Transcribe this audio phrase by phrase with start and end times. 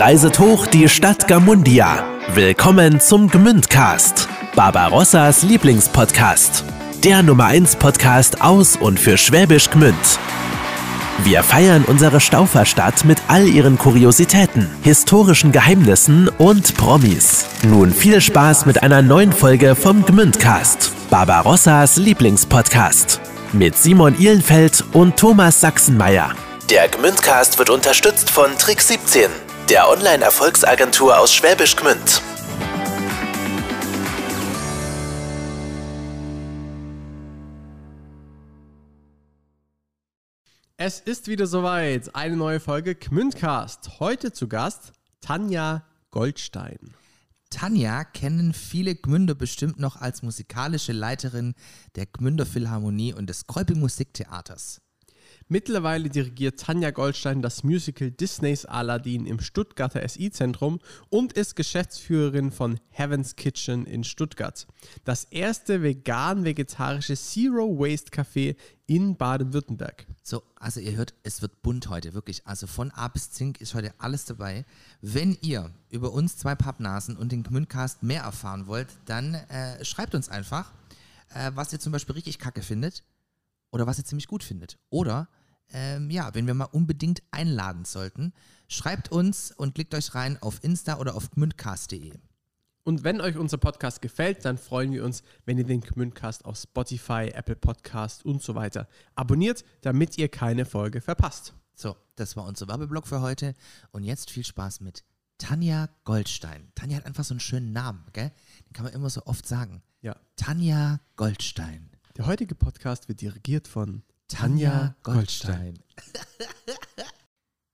[0.00, 2.02] reiset hoch die Stadt Gamundia.
[2.32, 6.64] Willkommen zum Gmündcast, Barbarossas Lieblingspodcast.
[7.04, 10.18] Der Nummer 1 Podcast aus und für Schwäbisch Gmünd.
[11.22, 17.44] Wir feiern unsere Stauferstadt mit all ihren Kuriositäten, historischen Geheimnissen und Promis.
[17.62, 23.20] Nun viel Spaß mit einer neuen Folge vom Gmündcast, Barbarossas Lieblingspodcast.
[23.52, 26.30] Mit Simon Ihlenfeld und Thomas Sachsenmeier.
[26.70, 29.28] Der Gmündcast wird unterstützt von Trick 17,
[29.70, 32.20] der Online-Erfolgsagentur aus Schwäbisch Gmünd.
[40.76, 42.16] Es ist wieder soweit.
[42.16, 44.00] Eine neue Folge Gmündcast.
[44.00, 46.96] Heute zu Gast Tanja Goldstein.
[47.50, 51.54] Tanja kennen viele Gmünder bestimmt noch als musikalische Leiterin
[51.94, 54.80] der Gmünder Philharmonie und des Kolping Musiktheaters.
[55.52, 60.78] Mittlerweile dirigiert Tanja Goldstein das Musical Disneys Aladdin im Stuttgarter SI-Zentrum
[61.08, 64.68] und ist Geschäftsführerin von Heaven's Kitchen in Stuttgart.
[65.02, 68.54] Das erste vegan-vegetarische Zero Waste Café
[68.86, 70.06] in Baden-Württemberg.
[70.22, 72.46] So, also ihr hört, es wird bunt heute, wirklich.
[72.46, 74.64] Also von A bis Zink ist heute alles dabei.
[75.00, 80.14] Wenn ihr über uns zwei Pappnasen und den Gmündcast mehr erfahren wollt, dann äh, schreibt
[80.14, 80.72] uns einfach,
[81.34, 83.02] äh, was ihr zum Beispiel richtig kacke findet
[83.72, 84.78] oder was ihr ziemlich gut findet.
[84.90, 85.26] Oder
[85.72, 88.32] ähm, ja, wenn wir mal unbedingt einladen sollten,
[88.68, 92.12] schreibt uns und klickt euch rein auf Insta oder auf gmündcast.de.
[92.82, 96.56] Und wenn euch unser Podcast gefällt, dann freuen wir uns, wenn ihr den Gmündcast auf
[96.56, 101.54] Spotify, Apple Podcast und so weiter abonniert, damit ihr keine Folge verpasst.
[101.74, 103.54] So, das war unser Werbeblock für heute.
[103.92, 105.04] Und jetzt viel Spaß mit
[105.38, 106.72] Tanja Goldstein.
[106.74, 108.32] Tanja hat einfach so einen schönen Namen, gell?
[108.66, 109.82] Den kann man immer so oft sagen.
[110.00, 110.16] Ja.
[110.36, 111.90] Tanja Goldstein.
[112.16, 115.82] Der heutige Podcast wird dirigiert von Tanja Goldstein.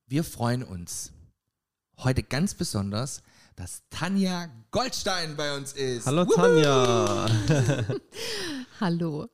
[0.06, 1.12] Wir freuen uns
[1.98, 3.22] heute ganz besonders,
[3.56, 6.06] dass Tanja Goldstein bei uns ist.
[6.06, 6.34] Hallo Wuhu!
[6.34, 7.26] Tanja.
[8.78, 9.28] Hallo.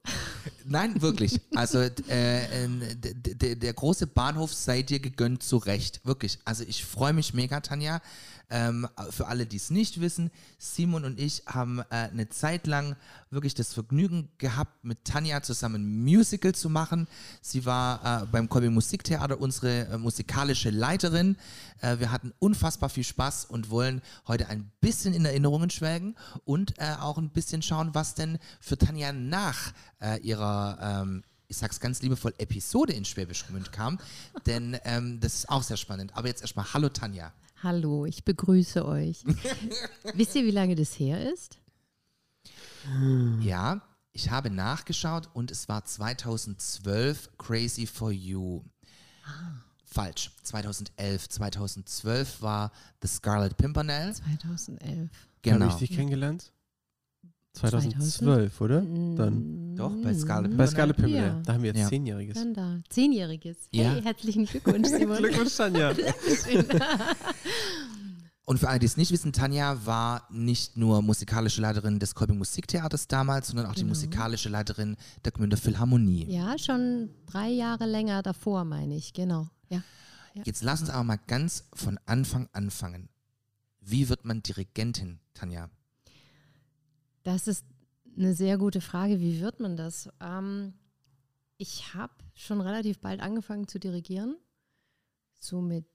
[0.64, 1.40] Nein, wirklich.
[1.54, 6.00] Also äh, äh, der große Bahnhof sei dir gegönnt zu Recht.
[6.04, 6.38] Wirklich.
[6.44, 8.00] Also ich freue mich mega, Tanja.
[8.54, 12.96] Ähm, für alle, die es nicht wissen, Simon und ich haben äh, eine Zeit lang
[13.30, 17.08] wirklich das Vergnügen gehabt, mit Tanja zusammen ein Musical zu machen.
[17.40, 21.38] Sie war äh, beim Kolbe Musiktheater unsere äh, musikalische Leiterin.
[21.80, 26.14] Äh, wir hatten unfassbar viel Spaß und wollen heute ein bisschen in Erinnerungen schwelgen
[26.44, 31.80] und auch ein bisschen schauen, was denn für Tanja nach äh, ihrer ähm, ich sag's
[31.80, 33.98] ganz liebevoll, Episode in Schwäbisch Gmünd kam,
[34.46, 36.16] denn ähm, das ist auch sehr spannend.
[36.16, 37.32] Aber jetzt erstmal, hallo Tanja.
[37.62, 39.22] Hallo, ich begrüße euch.
[40.14, 41.58] Wisst ihr, wie lange das her ist?
[43.40, 43.82] Ja,
[44.12, 48.62] ich habe nachgeschaut und es war 2012 Crazy for You.
[49.84, 51.28] Falsch, 2011.
[51.28, 52.72] 2012 war
[53.02, 54.14] The Scarlet Pimpernel.
[54.14, 55.10] 2011.
[55.42, 55.66] Genau.
[55.66, 56.50] Habe ich dich kennengelernt?
[57.54, 58.82] 2012, oder?
[58.82, 59.76] Mm, Dann.
[59.76, 61.26] Doch, bei Scarlet Bei Scarlet Pimpernel.
[61.28, 61.42] Ja.
[61.44, 61.88] Da haben wir jetzt Ja.
[61.88, 62.34] Zehnjähriges.
[62.34, 62.78] Dann da.
[62.88, 63.56] Zehnjähriges.
[63.70, 63.90] Ja.
[63.92, 65.18] Hey, herzlichen Glückwunsch, Simon.
[65.18, 65.92] Glückwunsch, Tanja.
[68.44, 72.38] Und für alle, die es nicht wissen, Tanja war nicht nur musikalische Leiterin des Kolbing
[72.38, 73.90] Musiktheaters damals, sondern auch die Genau.
[73.90, 76.26] musikalische Leiterin der Gmünder Philharmonie.
[76.28, 79.12] ja, schon drei Jahre länger davor, meine ich.
[79.12, 79.48] Genau.
[79.68, 79.82] Ja.
[80.44, 83.08] Jetzt lass uns aber mal ganz von Anfang anfangen.
[83.80, 85.68] Wie wird man Dirigentin, Tanja?
[87.22, 87.64] Das ist
[88.16, 89.20] eine sehr gute Frage.
[89.20, 90.08] Wie wird man das?
[90.20, 90.74] Ähm,
[91.56, 94.36] ich habe schon relativ bald angefangen zu dirigieren.
[95.38, 95.86] So mit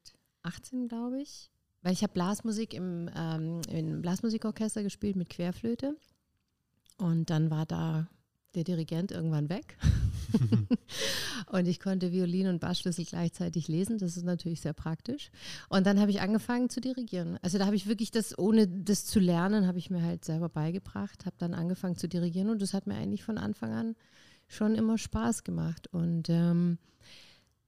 [0.44, 1.52] 18, glaube ich.
[1.82, 5.96] Weil ich habe Blasmusik im, ähm, im Blasmusikorchester gespielt mit Querflöte.
[6.98, 8.08] Und dann war da
[8.56, 9.78] der Dirigent irgendwann weg.
[11.52, 13.98] und ich konnte Violin und Bassschlüssel gleichzeitig lesen.
[13.98, 15.32] Das ist natürlich sehr praktisch.
[15.70, 17.38] Und dann habe ich angefangen zu dirigieren.
[17.42, 20.50] Also da habe ich wirklich das, ohne das zu lernen, habe ich mir halt selber
[20.50, 23.96] beigebracht, habe dann angefangen zu dirigieren und das hat mir eigentlich von Anfang an
[24.48, 25.88] schon immer Spaß gemacht.
[25.92, 26.78] Und ähm,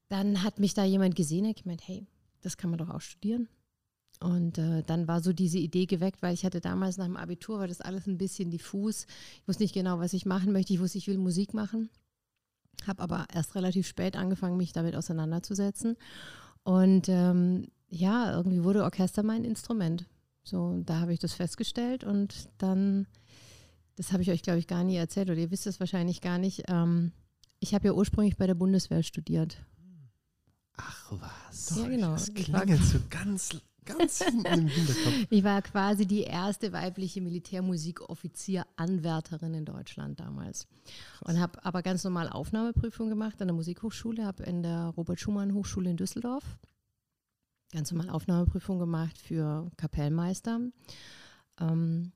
[0.08, 2.08] dann hat mich da jemand gesehen, hat gemeint, hey,
[2.42, 3.48] das kann man doch auch studieren.
[4.22, 7.60] Und äh, dann war so diese Idee geweckt, weil ich hatte damals nach dem Abitur,
[7.60, 9.06] war das alles ein bisschen diffus.
[9.42, 10.74] Ich wusste nicht genau, was ich machen möchte.
[10.74, 11.90] Ich wusste, ich will Musik machen.
[12.88, 15.98] Habe aber erst relativ spät angefangen, mich damit auseinanderzusetzen.
[16.64, 20.06] Und ähm, ja, irgendwie wurde Orchester mein Instrument.
[20.44, 23.08] So, da habe ich das festgestellt und dann,
[23.96, 26.38] das habe ich euch, glaube ich, gar nie erzählt oder ihr wisst es wahrscheinlich gar
[26.38, 26.64] nicht.
[26.68, 27.12] Ähm,
[27.60, 29.58] ich habe ja ursprünglich bei der Bundeswehr studiert.
[30.78, 31.76] Ach was.
[31.76, 32.12] Ja, genau.
[32.14, 33.62] Das klingt so ganz,
[33.98, 35.14] ganz hinten im Hinterkopf.
[35.30, 40.68] Ich war quasi die erste weibliche Militärmusikoffizieranwärterin in Deutschland damals.
[41.22, 45.54] Und habe aber ganz normal Aufnahmeprüfung gemacht an der Musikhochschule, habe in der Robert Schumann
[45.54, 46.58] Hochschule in Düsseldorf
[47.72, 50.60] ganz normal Aufnahmeprüfung gemacht für Kapellmeister
[51.60, 52.12] ähm,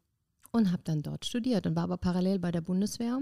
[0.52, 3.20] und habe dann dort studiert und war aber parallel bei der Bundeswehr.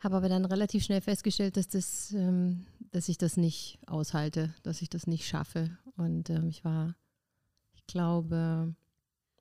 [0.00, 4.82] Habe aber dann relativ schnell festgestellt, dass, das, ähm, dass ich das nicht aushalte, dass
[4.82, 5.70] ich das nicht schaffe.
[5.96, 6.94] Und ähm, ich war,
[7.88, 8.74] glaube,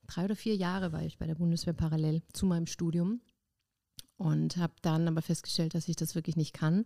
[0.07, 3.21] drei oder vier Jahre war ich bei der Bundeswehr parallel zu meinem Studium
[4.17, 6.85] und habe dann aber festgestellt, dass ich das wirklich nicht kann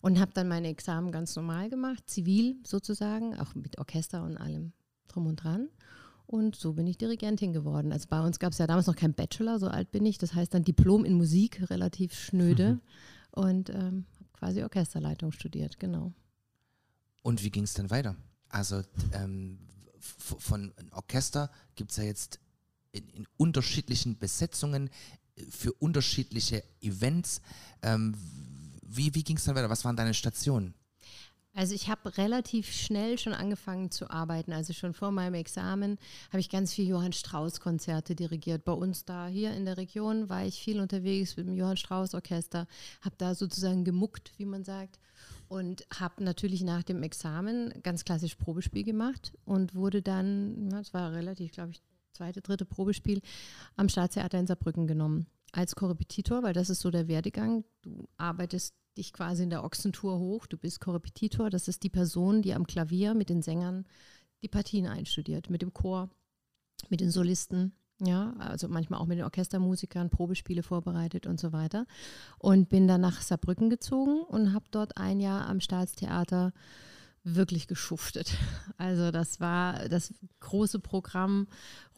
[0.00, 4.72] und habe dann meine Examen ganz normal gemacht, zivil sozusagen, auch mit Orchester und allem
[5.06, 5.68] drum und dran.
[6.26, 7.92] Und so bin ich Dirigentin geworden.
[7.92, 10.18] Also bei uns gab es ja damals noch kein Bachelor, so alt bin ich.
[10.18, 12.74] Das heißt dann Diplom in Musik, relativ schnöde.
[12.74, 12.80] Mhm.
[13.30, 16.12] Und ähm, habe quasi Orchesterleitung studiert, genau.
[17.22, 18.16] Und wie ging es dann weiter?
[18.48, 19.58] Also ähm,
[20.04, 22.40] von Orchester gibt es ja jetzt
[22.92, 24.90] in, in, unterschiedlichen Besetzungen
[25.50, 27.40] für unterschiedliche Events.
[27.82, 28.14] Ähm,
[28.82, 29.70] wie wie ging es dann weiter?
[29.70, 30.74] Was waren deine Stationen?
[31.56, 34.52] Also ich habe relativ schnell schon angefangen zu arbeiten.
[34.52, 35.98] Also schon vor meinem Examen
[36.30, 38.64] habe ich ganz viel Johann Strauss Konzerte dirigiert.
[38.64, 42.12] Bei uns da hier in der Region war ich viel unterwegs mit dem Johann Strauss
[42.14, 42.66] Orchester,
[43.02, 44.98] habe da sozusagen gemuckt, wie man sagt.
[45.48, 51.12] Und habe natürlich nach dem Examen ganz klassisch Probespiel gemacht und wurde dann, das war
[51.12, 51.82] relativ, glaube ich,
[52.12, 53.20] zweite, dritte Probespiel
[53.76, 55.26] am Staatstheater in Saarbrücken genommen.
[55.52, 57.64] Als Korrepetitor, weil das ist so der Werdegang.
[57.82, 62.42] Du arbeitest dich quasi in der Ochsentour hoch, du bist Korrepetitor, das ist die Person,
[62.42, 63.86] die am Klavier mit den Sängern
[64.42, 66.10] die Partien einstudiert, mit dem Chor,
[66.88, 71.86] mit den Solisten, ja, also manchmal auch mit den Orchestermusikern, Probespiele vorbereitet und so weiter.
[72.38, 76.52] Und bin dann nach Saarbrücken gezogen und habe dort ein Jahr am Staatstheater
[77.24, 78.36] wirklich geschuftet.
[78.76, 81.46] Also das war das große Programm,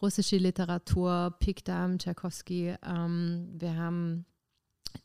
[0.02, 2.74] russische Literatur, Pikdam, Tchaikovsky.
[2.86, 4.26] Ähm, wir haben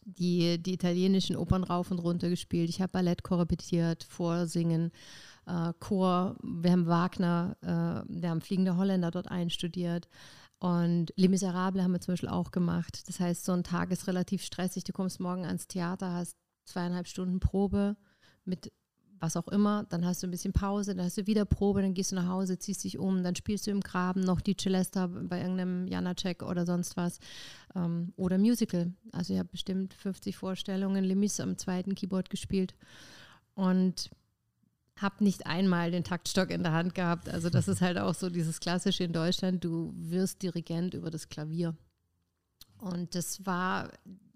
[0.04, 2.70] die, die italienischen Opern rauf und runter gespielt.
[2.70, 4.92] Ich habe Ballett korrepetiert, Vorsingen,
[5.46, 6.36] äh, Chor.
[6.44, 10.10] Wir haben Wagner, äh, wir haben Fliegende Holländer dort einstudiert.
[10.62, 13.08] Und Les Miserables haben wir zum Beispiel auch gemacht.
[13.08, 14.84] Das heißt, so ein Tag ist relativ stressig.
[14.84, 17.98] Du kommst morgen ans Theater, hast zweieinhalb Stunden Probe
[18.46, 18.72] mit
[19.20, 21.94] was auch immer, dann hast du ein bisschen Pause, dann hast du wieder Probe, dann
[21.94, 25.08] gehst du nach Hause, ziehst dich um, dann spielst du im Graben noch die Celesta
[25.08, 27.20] bei irgendeinem Janacek oder sonst was
[27.76, 28.94] ähm, oder Musical.
[29.12, 32.76] Also ich habe bestimmt 50 Vorstellungen, Lemis am zweiten Keyboard gespielt
[33.56, 34.12] und
[35.02, 37.30] habe nicht einmal den Taktstock in der Hand gehabt.
[37.30, 41.30] Also das ist halt auch so dieses Klassische in Deutschland, du wirst Dirigent über das
[41.30, 41.76] Klavier.
[42.78, 43.92] Und das war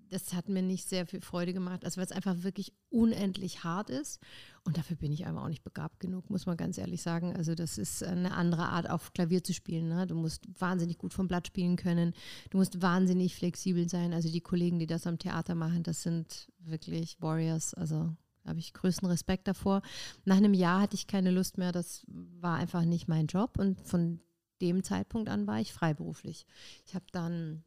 [0.09, 3.89] das hat mir nicht sehr viel Freude gemacht, also weil es einfach wirklich unendlich hart
[3.89, 4.21] ist.
[4.63, 7.35] Und dafür bin ich einfach auch nicht begabt genug, muss man ganz ehrlich sagen.
[7.35, 9.89] Also das ist eine andere Art, auf Klavier zu spielen.
[9.89, 10.07] Ne?
[10.07, 12.13] Du musst wahnsinnig gut vom Blatt spielen können.
[12.49, 14.13] Du musst wahnsinnig flexibel sein.
[14.13, 17.73] Also die Kollegen, die das am Theater machen, das sind wirklich Warriors.
[17.73, 18.15] Also
[18.45, 19.81] habe ich größten Respekt davor.
[20.23, 21.71] Nach einem Jahr hatte ich keine Lust mehr.
[21.71, 23.57] Das war einfach nicht mein Job.
[23.57, 24.19] Und von
[24.61, 26.45] dem Zeitpunkt an war ich freiberuflich.
[26.85, 27.63] Ich habe dann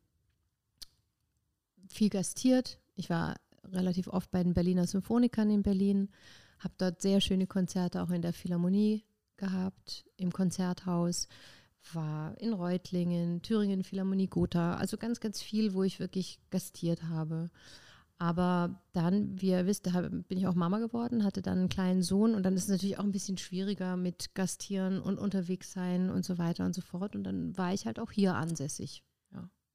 [1.89, 2.79] viel gastiert.
[2.95, 3.37] Ich war
[3.73, 6.09] relativ oft bei den Berliner Symphonikern in Berlin,
[6.59, 9.05] habe dort sehr schöne Konzerte auch in der Philharmonie
[9.37, 11.29] gehabt, im Konzerthaus,
[11.93, 17.51] war in Reutlingen, Thüringen Philharmonie Gotha, also ganz, ganz viel, wo ich wirklich gastiert habe.
[18.19, 22.35] Aber dann, wie ihr wisst, bin ich auch Mama geworden, hatte dann einen kleinen Sohn
[22.35, 26.25] und dann ist es natürlich auch ein bisschen schwieriger mit Gastieren und unterwegs sein und
[26.25, 27.15] so weiter und so fort.
[27.15, 29.05] Und dann war ich halt auch hier ansässig.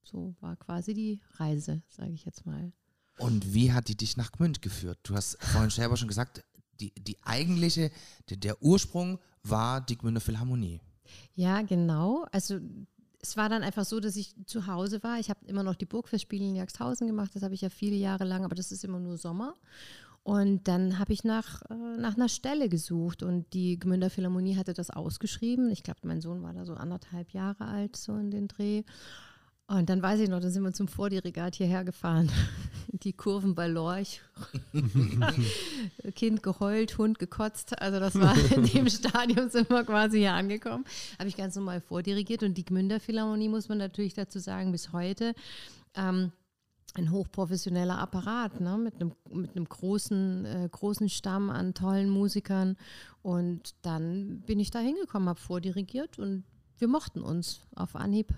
[0.03, 2.71] So war quasi die Reise, sage ich jetzt mal.
[3.17, 4.99] Und wie hat die dich nach Gmünd geführt?
[5.03, 6.43] Du hast vorhin selber schon gesagt,
[6.79, 7.91] die, die eigentliche,
[8.29, 10.81] die, der Ursprung war die Gmünder Philharmonie.
[11.35, 12.25] Ja, genau.
[12.31, 12.59] Also
[13.23, 15.17] es war dann einfach so, dass ich zu Hause war.
[15.17, 17.31] Ich habe immer noch die Burgfestspiele in Jagdhausen gemacht.
[17.33, 19.53] Das habe ich ja viele Jahre lang, aber das ist immer nur Sommer.
[20.23, 24.73] Und dann habe ich nach, äh, nach einer Stelle gesucht und die Gmünder Philharmonie hatte
[24.73, 25.71] das ausgeschrieben.
[25.71, 28.83] Ich glaube, mein Sohn war da so anderthalb Jahre alt, so in den Dreh.
[29.67, 32.29] Und dann weiß ich noch, da sind wir zum Vordirigat hierher gefahren.
[32.91, 34.21] Die Kurven bei Lorch.
[36.15, 37.81] kind geheult, Hund gekotzt.
[37.81, 40.85] Also das war in dem Stadium sind wir quasi hier angekommen.
[41.17, 42.43] Habe ich ganz normal vordirigiert.
[42.43, 45.33] Und die Gmünder Philharmonie muss man natürlich dazu sagen, bis heute.
[45.95, 46.31] Ähm,
[46.95, 48.77] ein hochprofessioneller Apparat ne?
[48.77, 52.77] mit, einem, mit einem großen, äh, großen Stamm an tollen Musikern.
[53.21, 56.43] Und dann bin ich da hingekommen, habe vordirigiert und
[56.77, 58.33] wir mochten uns auf Anhieb.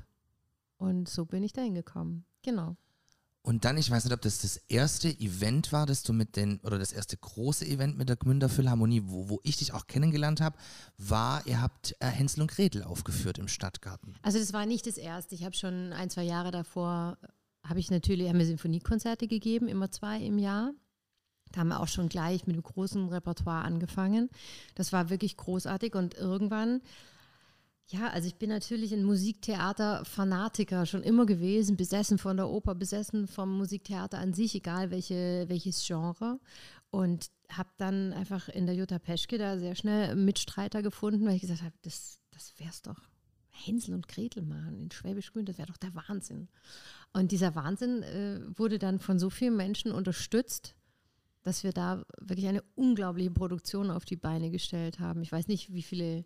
[0.78, 2.26] Und so bin ich da hingekommen.
[2.44, 2.76] Genau.
[3.46, 6.60] Und dann, ich weiß nicht, ob das das erste Event war, das du mit den,
[6.62, 10.42] oder das erste große Event mit der Gmünder Philharmonie, wo, wo ich dich auch kennengelernt
[10.42, 10.58] habe,
[10.98, 14.16] war, ihr habt äh, Hänsel und Gretel aufgeführt im Stadtgarten.
[14.24, 15.36] Also das war nicht das erste.
[15.36, 17.20] Ich habe schon ein, zwei Jahre davor,
[17.64, 20.74] habe ich natürlich, haben wir Sinfoniekonzerte gegeben, immer zwei im Jahr.
[21.52, 24.32] Da haben wir auch schon gleich mit einem großen Repertoire angefangen.
[24.74, 26.82] Das war wirklich großartig und irgendwann
[27.88, 33.28] Ja, also ich bin natürlich ein Musiktheater-Fanatiker schon immer gewesen, besessen von der Oper, besessen
[33.28, 36.40] vom Musiktheater an sich, egal welche, welches Genre.
[36.90, 41.42] Und habe dann einfach in der Jutta Peschke da sehr schnell Mitstreiter gefunden, weil ich
[41.42, 43.02] gesagt habe, das, das wär's doch.
[43.50, 46.50] Hänsel und Gretel machen in Schwäbisch Grün, das wäre doch der Wahnsinn.
[47.14, 50.76] Und dieser Wahnsinn äh, wurde dann von so vielen Menschen unterstützt,
[51.44, 55.22] dass wir da wirklich eine unglaubliche Produktion auf die Beine gestellt haben.
[55.22, 56.26] Ich weiß nicht, wie viele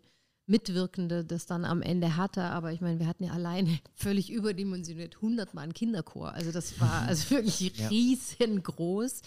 [0.50, 2.42] Mitwirkende das dann am Ende hatte.
[2.42, 6.32] Aber ich meine, wir hatten ja alleine völlig überdimensioniert 100 Mal einen Kinderchor.
[6.32, 7.88] Also das war also wirklich ja.
[7.88, 9.22] riesengroß.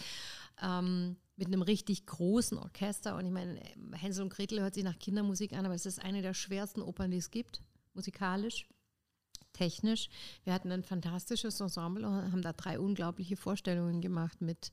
[0.62, 3.16] Ähm, mit einem richtig großen Orchester.
[3.16, 3.60] Und ich meine,
[3.92, 7.10] Hänsel und Gretel hört sich nach Kindermusik an, aber es ist eine der schwersten Opern,
[7.10, 7.62] die es gibt,
[7.92, 8.68] musikalisch,
[9.52, 10.08] technisch.
[10.44, 14.70] Wir hatten ein fantastisches Ensemble und haben da drei unglaubliche Vorstellungen gemacht mit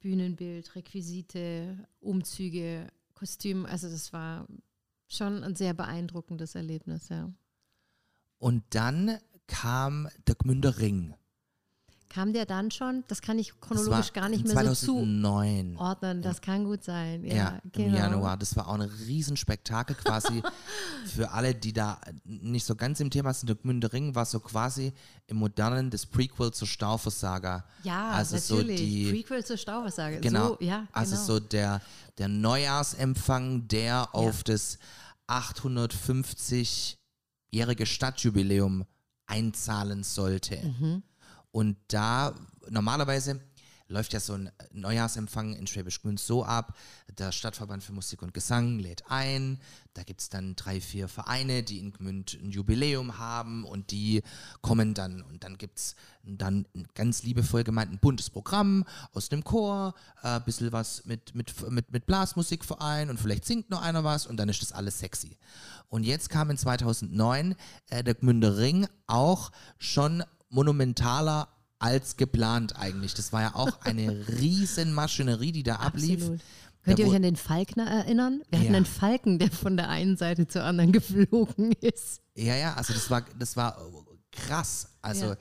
[0.00, 3.64] Bühnenbild, Requisite, Umzüge, Kostüm.
[3.64, 4.46] Also das war
[5.16, 7.30] schon ein sehr beeindruckendes Erlebnis, ja.
[8.38, 11.14] Und dann kam der Gmünder Ring.
[12.14, 13.02] Kam der dann schon?
[13.08, 15.72] Das kann ich chronologisch gar nicht mehr 2009.
[15.72, 16.22] so zuordnen.
[16.22, 17.24] Das kann gut sein.
[17.24, 17.88] Ja, ja genau.
[17.88, 18.36] im Januar.
[18.36, 20.40] Das war auch ein Riesenspektakel quasi
[21.06, 23.48] für alle, die da nicht so ganz im Thema sind.
[23.48, 24.92] Der Gmünder Ring war so quasi
[25.26, 27.64] im Modernen das Prequel zur Staufersaga.
[27.82, 28.78] Ja, also natürlich.
[28.78, 30.20] So die, Prequel zur Staufersaga.
[30.20, 30.50] Genau.
[30.50, 31.26] So, ja, also genau.
[31.26, 31.80] so der,
[32.18, 34.54] der Neujahrsempfang, der auf ja.
[34.54, 34.78] das
[35.28, 38.84] 850-jährige Stadtjubiläum
[39.26, 40.56] einzahlen sollte.
[40.56, 41.02] Mhm.
[41.50, 42.34] Und da
[42.68, 43.40] normalerweise
[43.88, 46.76] läuft ja so ein Neujahrsempfang in Schwäbisch Gmünd so ab.
[47.18, 49.60] Der Stadtverband für Musik und Gesang lädt ein.
[49.92, 54.22] Da gibt es dann drei, vier Vereine, die in Gmünd ein Jubiläum haben und die
[54.62, 55.22] kommen dann.
[55.22, 60.40] Und dann gibt es dann ganz liebevoll gemeint ein buntes Programm aus dem Chor, ein
[60.40, 64.38] äh, bisschen was mit, mit, mit, mit Blasmusikverein und vielleicht singt noch einer was und
[64.38, 65.36] dann ist das alles sexy.
[65.88, 67.54] Und jetzt kam in 2009
[67.90, 73.14] äh, der Gmünder Ring auch schon monumentaler als geplant eigentlich.
[73.14, 76.20] Das war ja auch eine riesen Maschinerie, die da ablief.
[76.20, 76.40] Absolut.
[76.84, 78.42] Könnt ihr euch an den Falkner erinnern?
[78.50, 78.76] Wir hatten ja.
[78.76, 82.20] einen Falken, der von der einen Seite zur anderen geflogen ist.
[82.34, 83.78] Ja, ja, also das war, das war
[84.32, 84.88] krass.
[85.00, 85.36] Also ja.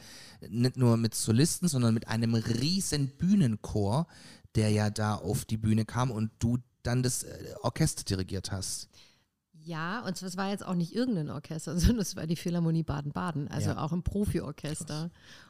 [0.49, 4.07] nicht nur mit Solisten, sondern mit einem riesen Bühnenchor,
[4.55, 8.89] der ja da auf die Bühne kam und du dann das äh, Orchester dirigiert hast.
[9.65, 13.47] Ja, und es war jetzt auch nicht irgendein Orchester, sondern es war die Philharmonie Baden-Baden,
[13.47, 13.77] also ja.
[13.77, 15.09] auch ein Profi-Orchester.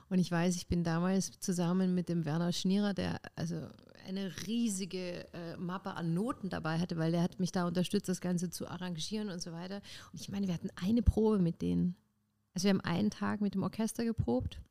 [0.09, 3.67] Und ich weiß, ich bin damals zusammen mit dem Werner Schnierer, der also
[4.07, 8.21] eine riesige äh, Mappe an Noten dabei hatte, weil der hat mich da unterstützt, das
[8.21, 9.81] Ganze zu arrangieren und so weiter.
[10.11, 11.95] Und ich meine, wir hatten eine Probe mit denen.
[12.53, 14.61] Also wir haben einen Tag mit dem Orchester geprobt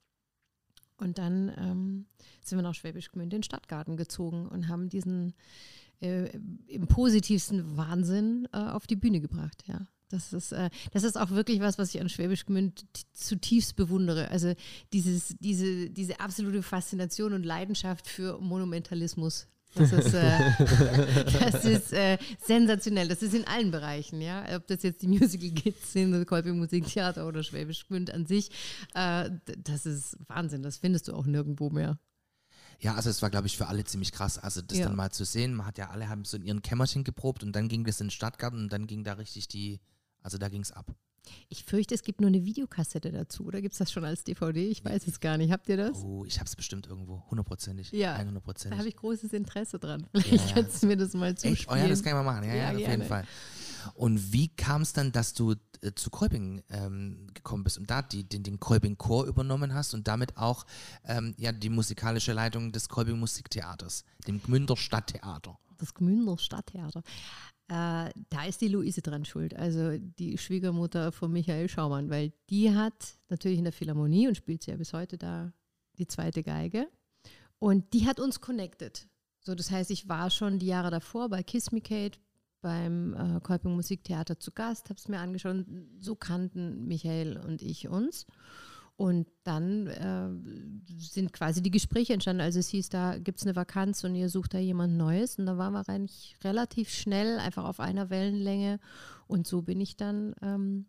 [0.99, 2.07] und dann ähm,
[2.43, 5.35] sind wir nach Schwäbisch Gmünd in den Stadtgarten gezogen und haben diesen
[6.03, 6.31] äh,
[6.67, 9.87] im positivsten Wahnsinn äh, auf die Bühne gebracht, ja.
[10.13, 14.29] Das ist, äh, das ist auch wirklich was, was ich an Schwäbisch Gmünd zutiefst bewundere.
[14.29, 14.53] Also
[14.93, 19.49] dieses, diese, diese absolute Faszination und Leidenschaft für Monumentalismus.
[19.75, 20.39] Das ist, äh,
[21.41, 23.09] das ist äh, sensationell.
[23.09, 24.45] Das ist in allen Bereichen, ja.
[24.55, 28.51] Ob das jetzt die Musical Kids sind, Kolping Musiktheater oder Schwäbisch Gmünd an sich.
[28.95, 29.31] Äh,
[29.65, 30.63] das ist Wahnsinn.
[30.63, 31.99] Das findest du auch nirgendwo mehr.
[32.83, 34.39] Ja, also es war, glaube ich, für alle ziemlich krass.
[34.39, 34.87] Also das ja.
[34.87, 37.53] dann mal zu sehen, man hat ja alle haben so in ihren Kämmerchen geprobt und
[37.55, 39.81] dann ging das in den Stadtgarten und dann ging da richtig die,
[40.21, 40.93] also da ging es ab.
[41.49, 43.45] Ich fürchte, es gibt nur eine Videokassette dazu.
[43.45, 44.69] Oder gibt es das schon als DVD?
[44.69, 45.53] Ich weiß es gar nicht.
[45.53, 45.99] Habt ihr das?
[46.03, 47.23] Oh, ich habe es bestimmt irgendwo.
[47.31, 47.93] Hundertprozentig.
[47.93, 48.17] Ja.
[48.17, 48.71] 100%.
[48.71, 50.05] Da habe ich großes Interesse dran.
[50.11, 51.67] Vielleicht ja, kannst du mir das mal zuspielen.
[51.69, 52.49] Oh ja, das kann ich mal machen.
[52.49, 53.25] Ja, ja, ja auf jeden Fall.
[53.95, 58.03] Und wie kam es dann, dass du äh, zu Kolping ähm, gekommen bist und da
[58.03, 60.65] die, den, den Kolping Chor übernommen hast und damit auch
[61.05, 65.59] ähm, ja, die musikalische Leitung des Kolping Musiktheaters, dem Gmünder Stadttheater?
[65.79, 67.03] Das Gmünder Stadttheater.
[67.69, 72.75] Äh, da ist die Luise dran schuld, also die Schwiegermutter von Michael Schaumann, weil die
[72.75, 75.53] hat natürlich in der Philharmonie und spielt sie ja bis heute da
[75.99, 76.89] die zweite Geige.
[77.59, 79.09] Und die hat uns connected.
[79.41, 82.19] So, das heißt, ich war schon die Jahre davor bei Kiss Me Kate,
[82.63, 85.67] beim äh, Kolping Musiktheater zu Gast, habe es mir angeschaut.
[86.01, 88.27] So kannten Michael und ich uns.
[88.97, 90.29] Und dann äh,
[90.99, 92.43] sind quasi die Gespräche entstanden.
[92.43, 95.39] Also es hieß, da gibt es eine Vakanz und ihr sucht da jemand Neues.
[95.39, 98.79] Und da waren wir eigentlich relativ schnell einfach auf einer Wellenlänge.
[99.27, 100.87] Und so bin ich dann ähm,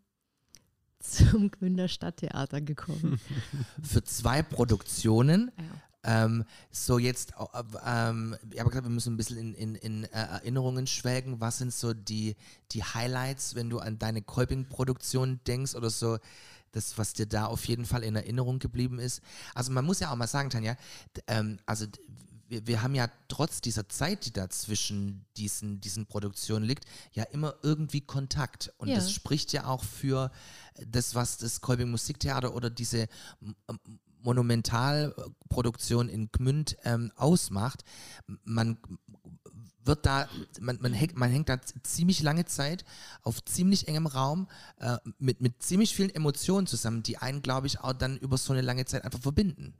[1.00, 3.18] zum Gmünder Stadttheater gekommen.
[3.82, 5.50] Für zwei Produktionen.
[5.58, 5.64] Ja.
[6.04, 10.04] Ähm, so jetzt, äh, ähm, ich habe gesagt, wir müssen ein bisschen in, in, in
[10.04, 11.40] äh, Erinnerungen schwelgen.
[11.40, 12.36] Was sind so die,
[12.72, 16.18] die Highlights, wenn du an deine Kolping-Produktion denkst oder so,
[16.72, 19.22] das, was dir da auf jeden Fall in Erinnerung geblieben ist?
[19.54, 20.76] Also man muss ja auch mal sagen, Tanja,
[21.26, 21.86] ähm, also
[22.48, 27.24] wir, wir haben ja trotz dieser Zeit, die da zwischen diesen, diesen Produktionen liegt, ja
[27.24, 28.72] immer irgendwie Kontakt.
[28.78, 28.96] Und Ja.
[28.96, 30.30] das spricht ja auch für
[30.86, 33.08] das, was das Kolbing Musiktheater oder diese
[34.24, 37.84] Monumentalproduktion in Gmünd ähm, ausmacht.
[38.44, 38.78] Man
[39.84, 40.28] wird da,
[40.60, 42.84] man, man, hängt, man hängt da ziemlich lange Zeit
[43.22, 47.80] auf ziemlich engem Raum äh, mit, mit ziemlich vielen Emotionen zusammen, die einen, glaube ich,
[47.80, 49.74] auch dann über so eine lange Zeit einfach verbinden.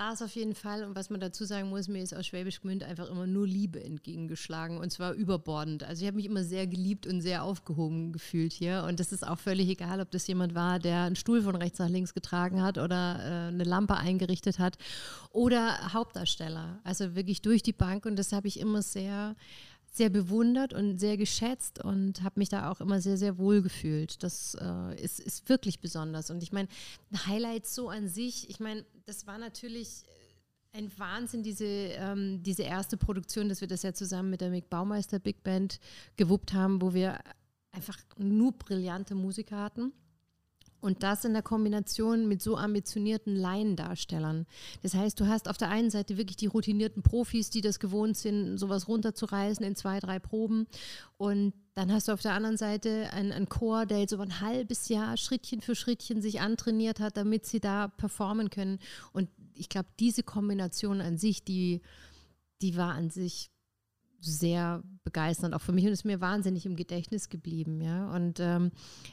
[0.00, 2.62] Da ist auf jeden Fall, und was man dazu sagen muss, mir ist aus Schwäbisch
[2.62, 5.84] Gmünd einfach immer nur Liebe entgegengeschlagen und zwar überbordend.
[5.84, 9.28] Also ich habe mich immer sehr geliebt und sehr aufgehoben gefühlt hier und das ist
[9.28, 12.62] auch völlig egal, ob das jemand war, der einen Stuhl von rechts nach links getragen
[12.62, 14.78] hat oder äh, eine Lampe eingerichtet hat
[15.32, 16.80] oder Hauptdarsteller.
[16.82, 19.36] Also wirklich durch die Bank und das habe ich immer sehr
[19.90, 24.22] sehr bewundert und sehr geschätzt und habe mich da auch immer sehr, sehr wohl gefühlt.
[24.22, 26.30] Das äh, ist, ist wirklich besonders.
[26.30, 26.68] Und ich meine,
[27.26, 32.62] Highlights so an sich, ich meine, das war natürlich äh, ein Wahnsinn, diese, ähm, diese
[32.62, 35.80] erste Produktion, dass wir das ja zusammen mit der Mick Baumeister Big Band
[36.16, 37.18] gewuppt haben, wo wir
[37.72, 39.92] einfach nur brillante Musiker hatten.
[40.80, 44.46] Und das in der Kombination mit so ambitionierten Laiendarstellern.
[44.82, 48.16] Das heißt, du hast auf der einen Seite wirklich die routinierten Profis, die das gewohnt
[48.16, 50.66] sind, sowas runterzureißen in zwei, drei Proben.
[51.18, 54.40] Und dann hast du auf der anderen Seite einen, einen Chor, der jetzt über ein
[54.40, 58.78] halbes Jahr Schrittchen für Schrittchen sich antrainiert hat, damit sie da performen können.
[59.12, 61.82] Und ich glaube, diese Kombination an sich, die,
[62.62, 63.50] die war an sich
[64.20, 68.10] sehr begeisternd, auch für mich und ist mir wahnsinnig im Gedächtnis geblieben, ja.
[68.14, 68.70] Und ähm,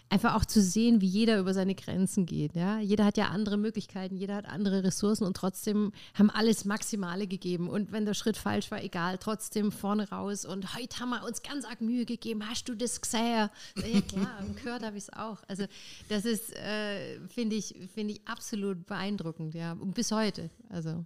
[0.09, 2.79] einfach auch zu sehen, wie jeder über seine Grenzen geht, ja.
[2.79, 7.69] Jeder hat ja andere Möglichkeiten, jeder hat andere Ressourcen und trotzdem haben alles Maximale gegeben.
[7.69, 10.45] Und wenn der Schritt falsch war, egal, trotzdem vorne raus.
[10.45, 12.47] Und heute haben wir uns ganz arg Mühe gegeben.
[12.47, 13.49] Hast du das gesehen?
[13.75, 15.41] Ja klar, im Chor habe ich es auch.
[15.47, 15.65] Also
[16.09, 19.71] das ist, äh, finde ich, finde ich absolut beeindruckend, ja.
[19.71, 20.49] Und bis heute.
[20.69, 21.05] Also.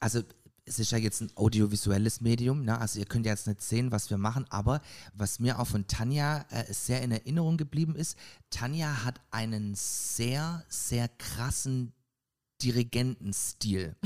[0.00, 0.22] also
[0.66, 2.78] es ist ja jetzt ein audiovisuelles Medium, ne?
[2.80, 4.80] also ihr könnt ja jetzt nicht sehen, was wir machen, aber
[5.12, 8.16] was mir auch von Tanja äh, sehr in Erinnerung geblieben ist,
[8.50, 11.92] Tanja hat einen sehr, sehr krassen
[12.62, 13.96] Dirigentenstil,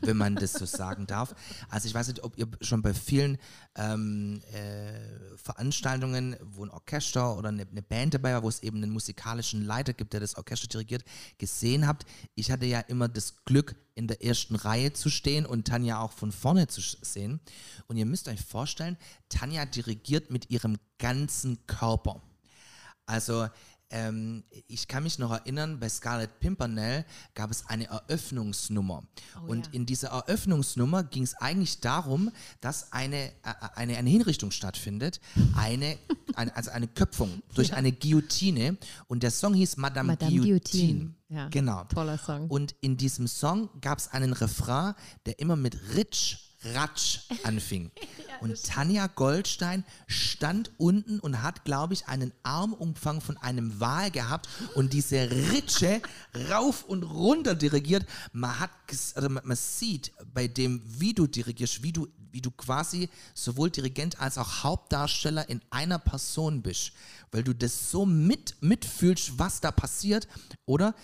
[0.00, 1.34] wenn man das so sagen darf.
[1.68, 3.38] Also ich weiß nicht, ob ihr schon bei vielen
[3.74, 8.78] ähm, äh, Veranstaltungen, wo ein Orchester oder eine, eine Band dabei war, wo es eben
[8.78, 11.04] einen musikalischen Leiter gibt, der das Orchester dirigiert,
[11.38, 12.06] gesehen habt.
[12.34, 16.12] Ich hatte ja immer das Glück, in der ersten Reihe zu stehen und Tanja auch
[16.12, 17.40] von vorne zu sehen.
[17.88, 18.98] Und ihr müsst euch vorstellen,
[19.30, 22.22] Tanja dirigiert mit ihrem ganzen Körper.
[23.06, 23.48] Also
[23.90, 29.04] ähm, ich kann mich noch erinnern, bei Scarlett Pimpernel gab es eine Eröffnungsnummer.
[29.36, 29.72] Oh und ja.
[29.72, 33.32] in dieser Eröffnungsnummer ging es eigentlich darum, dass eine, äh,
[33.74, 35.20] eine, eine Hinrichtung stattfindet,
[35.54, 35.98] eine,
[36.34, 38.76] eine, also eine Köpfung durch eine Guillotine.
[39.06, 40.92] Und der Song hieß Madame, Madame Guillotine.
[40.92, 41.14] Guillotine.
[41.28, 41.84] Ja, genau.
[41.84, 42.48] toller Song.
[42.48, 44.94] Und in diesem Song gab es einen Refrain,
[45.26, 46.38] der immer mit Ritsch,
[46.74, 47.90] Ratsch anfing.
[48.40, 54.48] und Tanja Goldstein stand unten und hat, glaube ich, einen Armumfang von einem Wal gehabt
[54.74, 56.00] und diese Ritsche
[56.50, 58.06] rauf und runter dirigiert.
[58.32, 58.70] Man hat,
[59.14, 64.20] also man sieht bei dem, wie du dirigierst, wie du, wie du quasi sowohl Dirigent
[64.20, 66.92] als auch Hauptdarsteller in einer Person bist,
[67.30, 70.28] weil du das so mit, mitfühlst, was da passiert,
[70.66, 70.94] oder?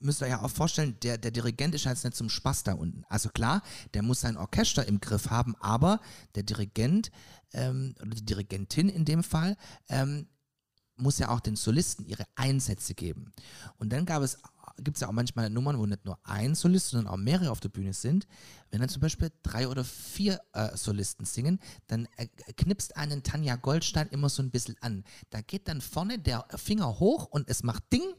[0.00, 2.74] Müsst ihr euch ja auch vorstellen, der, der Dirigent ist jetzt nicht zum Spaß da
[2.74, 3.04] unten.
[3.08, 3.62] Also klar,
[3.94, 6.00] der muss sein Orchester im Griff haben, aber
[6.34, 7.10] der Dirigent
[7.52, 9.56] ähm, oder die Dirigentin in dem Fall
[9.88, 10.28] ähm,
[10.96, 13.32] muss ja auch den Solisten ihre Einsätze geben.
[13.78, 14.38] Und dann gab es
[14.82, 17.60] gibt es ja auch manchmal Nummern, wo nicht nur ein Solist, sondern auch mehrere auf
[17.60, 18.26] der Bühne sind.
[18.70, 23.56] Wenn dann zum Beispiel drei oder vier äh, Solisten singen, dann äh, knipst einen Tanja
[23.56, 25.04] Goldstein immer so ein bisschen an.
[25.30, 28.14] Da geht dann vorne der Finger hoch und es macht Ding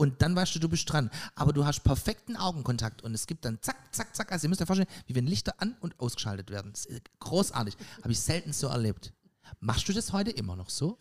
[0.00, 1.10] und dann weißt du, du bist dran.
[1.34, 4.32] Aber du hast perfekten Augenkontakt und es gibt dann zack, zack, zack.
[4.32, 6.72] Also ihr müsst euch vorstellen, wie wenn Lichter an- und ausgeschaltet werden.
[6.72, 7.76] Das ist großartig.
[8.00, 9.12] Habe ich selten so erlebt.
[9.58, 10.96] Machst du das heute immer noch so?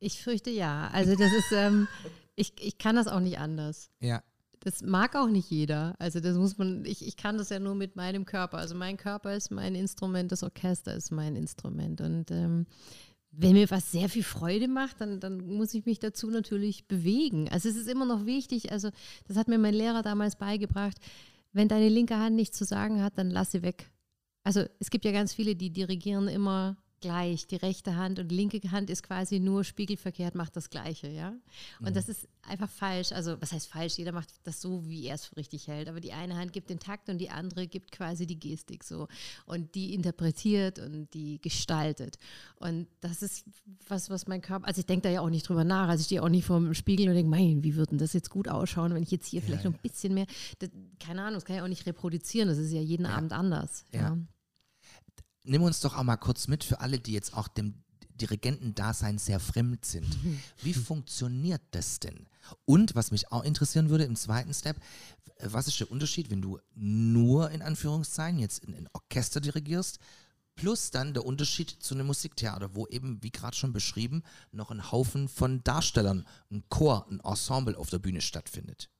[0.00, 0.88] Ich fürchte ja.
[0.92, 1.88] Also das ist, ähm,
[2.36, 3.88] ich, ich kann das auch nicht anders.
[4.00, 4.22] Ja.
[4.60, 5.94] Das mag auch nicht jeder.
[5.98, 8.58] Also das muss man, ich, ich kann das ja nur mit meinem Körper.
[8.58, 12.02] Also mein Körper ist mein Instrument, das Orchester ist mein Instrument.
[12.02, 12.66] Und ähm,
[13.40, 17.48] wenn mir was sehr viel Freude macht, dann, dann muss ich mich dazu natürlich bewegen.
[17.50, 18.90] Also es ist immer noch wichtig, also
[19.28, 20.96] das hat mir mein Lehrer damals beigebracht,
[21.52, 23.90] wenn deine linke Hand nichts zu sagen hat, dann lass sie weg.
[24.42, 27.46] Also es gibt ja ganz viele, die dirigieren immer gleich.
[27.46, 31.34] Die rechte Hand und linke Hand ist quasi nur spiegelverkehrt, macht das Gleiche, ja.
[31.80, 31.94] Und mhm.
[31.94, 33.12] das ist einfach falsch.
[33.12, 33.98] Also, was heißt falsch?
[33.98, 35.88] Jeder macht das so, wie er es für richtig hält.
[35.88, 39.08] Aber die eine Hand gibt den Takt und die andere gibt quasi die Gestik so.
[39.46, 42.18] Und die interpretiert und die gestaltet.
[42.56, 43.44] Und das ist
[43.88, 45.88] was, was mein Körper, also ich denke da ja auch nicht drüber nach.
[45.88, 48.12] Also ich stehe auch nicht vor dem Spiegel und denke, mein, wie würde denn das
[48.12, 49.70] jetzt gut ausschauen, wenn ich jetzt hier ja, vielleicht ja.
[49.70, 50.26] noch ein bisschen mehr,
[50.58, 52.48] das, keine Ahnung, das kann ich auch nicht reproduzieren.
[52.48, 53.12] Das ist ja jeden ja.
[53.12, 53.84] Abend anders.
[53.92, 54.16] ja
[55.48, 57.74] nimm uns doch auch mal kurz mit für alle, die jetzt auch dem
[58.20, 60.06] Dirigentendasein sehr fremd sind.
[60.62, 62.26] Wie funktioniert das denn?
[62.64, 64.76] Und was mich auch interessieren würde im zweiten Step,
[65.40, 69.98] was ist der Unterschied, wenn du nur in Anführungszeichen jetzt in ein Orchester dirigierst,
[70.56, 74.90] plus dann der Unterschied zu einem Musiktheater, wo eben, wie gerade schon beschrieben, noch ein
[74.90, 78.90] Haufen von Darstellern, ein Chor, ein Ensemble auf der Bühne stattfindet?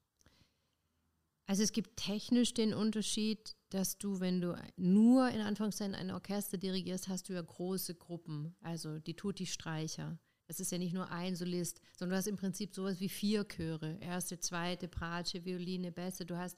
[1.46, 6.56] Also es gibt technisch den Unterschied, dass du, wenn du nur in Anführungszeichen ein Orchester
[6.56, 10.18] dirigierst, hast du ja große Gruppen, also die Tutti-Streicher.
[10.46, 13.46] Das ist ja nicht nur ein Solist, sondern du hast im Prinzip sowas wie vier
[13.46, 13.98] Chöre.
[14.00, 16.24] Erste, zweite, Bratsche, Violine, Bässe.
[16.24, 16.56] Du hast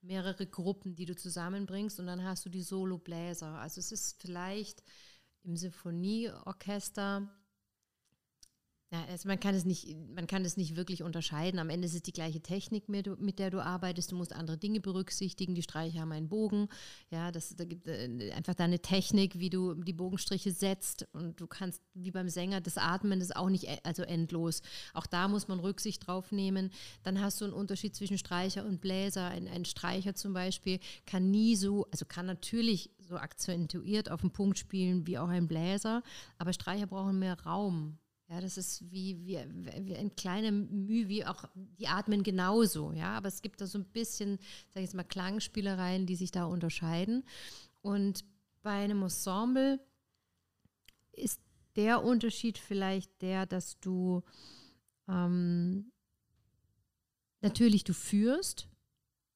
[0.00, 3.58] mehrere Gruppen, die du zusammenbringst und dann hast du die Solo-Bläser.
[3.58, 4.84] Also es ist vielleicht
[5.42, 7.28] im Symphonieorchester
[8.92, 11.58] ja, also man kann es nicht, man kann es nicht wirklich unterscheiden.
[11.58, 14.12] Am Ende ist es die gleiche Technik, mit, der du arbeitest.
[14.12, 15.56] Du musst andere Dinge berücksichtigen.
[15.56, 16.68] Die Streicher haben einen Bogen.
[17.10, 21.08] Ja, das, da gibt äh, einfach deine Technik, wie du die Bogenstriche setzt.
[21.12, 24.62] Und du kannst, wie beim Sänger, das Atmen ist auch nicht e, also endlos.
[24.94, 26.70] Auch da muss man Rücksicht drauf nehmen.
[27.02, 29.26] Dann hast du einen Unterschied zwischen Streicher und Bläser.
[29.26, 34.30] Ein, ein Streicher zum Beispiel kann nie so, also kann natürlich so akzentuiert auf den
[34.30, 36.04] Punkt spielen wie auch ein Bläser.
[36.38, 37.98] Aber Streicher brauchen mehr Raum.
[38.28, 43.28] Ja, das ist wie, wie ein kleiner Mühe, wie auch die atmen genauso, ja, aber
[43.28, 44.38] es gibt da so ein bisschen,
[44.70, 47.24] sag ich jetzt mal, Klangspielereien, die sich da unterscheiden.
[47.82, 48.24] Und
[48.62, 49.78] bei einem Ensemble
[51.12, 51.40] ist
[51.76, 54.24] der Unterschied vielleicht der, dass du
[55.06, 55.92] ähm,
[57.42, 58.68] natürlich du führst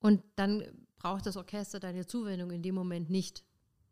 [0.01, 0.65] und dann
[0.97, 3.45] braucht das Orchester deine Zuwendung in dem Moment nicht.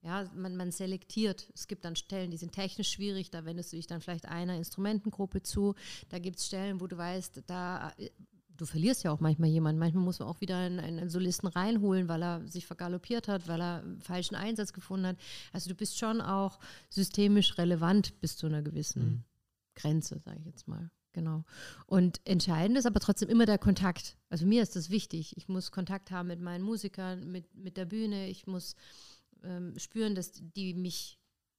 [0.02, 1.50] Ja, man, man selektiert.
[1.54, 4.56] Es gibt dann Stellen, die sind technisch schwierig, da wendest du dich dann vielleicht einer
[4.56, 5.74] Instrumentengruppe zu.
[6.08, 7.92] Da gibt es Stellen, wo du weißt, da
[8.58, 9.78] du verlierst ja auch manchmal jemanden.
[9.78, 13.60] Manchmal muss man auch wieder einen, einen, Solisten reinholen, weil er sich vergaloppiert hat, weil
[13.60, 15.16] er einen falschen Einsatz gefunden hat.
[15.52, 16.58] Also du bist schon auch
[16.90, 19.24] systemisch relevant bis zu einer gewissen mhm.
[19.74, 20.90] Grenze, sage ich jetzt mal.
[21.12, 21.44] Genau.
[21.86, 24.18] Und entscheidend ist aber trotzdem immer der Kontakt.
[24.28, 25.36] Also mir ist das wichtig.
[25.36, 28.28] Ich muss Kontakt haben mit meinen Musikern, mit, mit der Bühne.
[28.28, 28.74] Ich muss
[29.44, 31.18] ähm, spüren, dass die mich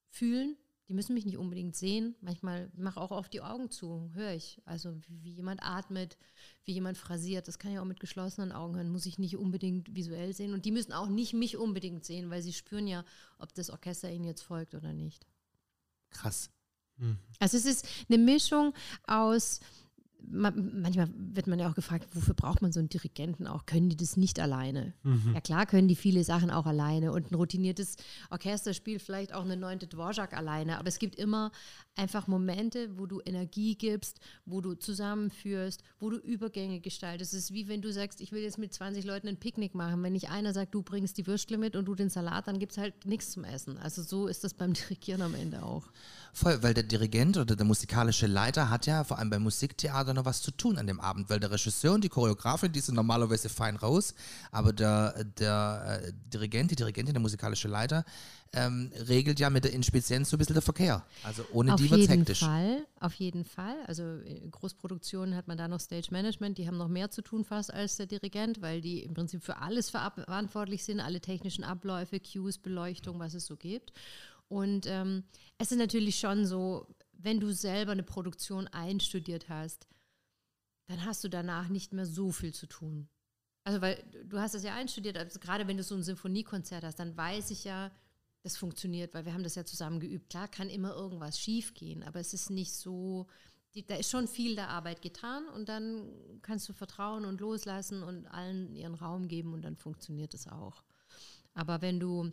[0.10, 0.58] fühlen.
[0.88, 2.16] Die müssen mich nicht unbedingt sehen.
[2.20, 4.60] Manchmal mache auch oft die Augen zu, höre ich.
[4.66, 6.18] Also wie, wie, jemand atmet,
[6.66, 7.48] wie jemand phrasiert.
[7.48, 8.90] Das kann ich auch mit geschlossenen Augen hören.
[8.90, 10.54] Muss ich nicht unbedingt visuell sehen.
[10.54, 13.06] Und die müssen auch nicht mich unbedingt sehen, weil sie spüren ja,
[13.38, 15.28] ob das Orchester ihnen jetzt folgt oder nicht.
[16.10, 16.50] Krass.
[16.98, 17.20] Mhm.
[17.38, 18.74] Also es ist eine Mischung
[19.06, 19.60] aus
[20.28, 23.66] manchmal wird man ja auch gefragt, wofür braucht man so einen Dirigenten auch?
[23.66, 24.94] Können die das nicht alleine?
[25.04, 25.32] Mhm.
[25.34, 27.96] Ja klar können die viele Sachen auch alleine und ein routiniertes
[28.30, 31.52] Orchester spielt vielleicht auch eine neunte Dvorak alleine, aber es gibt immer
[31.96, 37.34] einfach Momente, wo du Energie gibst, wo du zusammenführst, wo du Übergänge gestaltest.
[37.34, 40.02] Es ist wie wenn du sagst, ich will jetzt mit 20 Leuten ein Picknick machen.
[40.04, 42.74] Wenn nicht einer sagt, du bringst die Würstle mit und du den Salat, dann gibt
[42.74, 43.78] es halt nichts zum Essen.
[43.78, 45.88] Also so ist das beim Dirigieren am Ende auch.
[46.34, 50.26] Voll, weil der Dirigent oder der musikalische Leiter hat ja vor allem beim Musiktheater noch
[50.26, 53.50] was zu tun an dem Abend, weil der Regisseur und die Choreografin, die sind normalerweise
[53.50, 54.14] fein raus,
[54.52, 58.06] aber der, der äh, Dirigent, die Dirigentin, der musikalische Leiter,
[58.54, 61.06] ähm, regelt ja mit der Inspizienz so ein bisschen der Verkehr.
[61.24, 62.40] Also ohne auf die wird es hektisch.
[62.40, 63.76] Fall, auf jeden Fall.
[63.86, 67.44] Also in Großproduktionen hat man da noch Stage Management, die haben noch mehr zu tun
[67.44, 72.20] fast als der Dirigent, weil die im Prinzip für alles verantwortlich sind, alle technischen Abläufe,
[72.20, 73.94] Cues, Beleuchtung, was es so gibt.
[74.48, 75.24] Und ähm,
[75.60, 76.88] es ist natürlich schon so,
[77.20, 79.88] wenn du selber eine Produktion einstudiert hast,
[80.90, 83.08] dann hast du danach nicht mehr so viel zu tun.
[83.64, 86.98] Also, weil du hast das ja einstudiert, also gerade wenn du so ein Symphoniekonzert hast,
[87.00, 87.92] dann weiß ich ja,
[88.42, 90.32] das funktioniert, weil wir haben das ja zusammen geübt.
[90.32, 93.28] Klar kann immer irgendwas schief gehen, aber es ist nicht so,
[93.76, 96.10] die, da ist schon viel der Arbeit getan und dann
[96.42, 100.84] kannst du vertrauen und loslassen und allen ihren Raum geben und dann funktioniert es auch.
[101.54, 102.32] Aber wenn du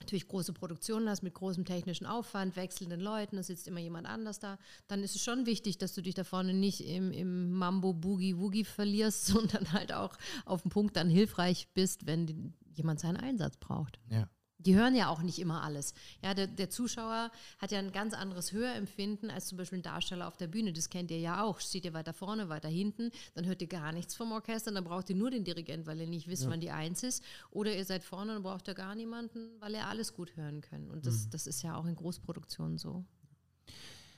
[0.00, 4.38] natürlich große Produktionen hast mit großem technischen Aufwand, wechselnden Leuten, da sitzt immer jemand anders
[4.38, 7.92] da, dann ist es schon wichtig, dass du dich da vorne nicht im, im Mambo
[7.92, 13.16] Boogie Woogie verlierst, sondern halt auch auf dem Punkt dann hilfreich bist, wenn jemand seinen
[13.16, 13.98] Einsatz braucht.
[14.10, 14.28] Ja.
[14.60, 15.94] Die hören ja auch nicht immer alles.
[16.22, 20.26] Ja, der, der, Zuschauer hat ja ein ganz anderes Hörempfinden als zum Beispiel ein Darsteller
[20.26, 20.72] auf der Bühne.
[20.72, 21.60] Das kennt ihr ja auch.
[21.60, 25.10] Steht ihr weiter vorne, weiter hinten, dann hört ihr gar nichts vom Orchester, dann braucht
[25.10, 26.50] ihr nur den Dirigent, weil ihr nicht wisst, ja.
[26.50, 27.22] wann die Eins ist.
[27.50, 30.90] Oder ihr seid vorne und braucht ihr gar niemanden, weil ihr alles gut hören könnt.
[30.90, 31.30] Und das, mhm.
[31.30, 33.04] das ist ja auch in Großproduktionen so.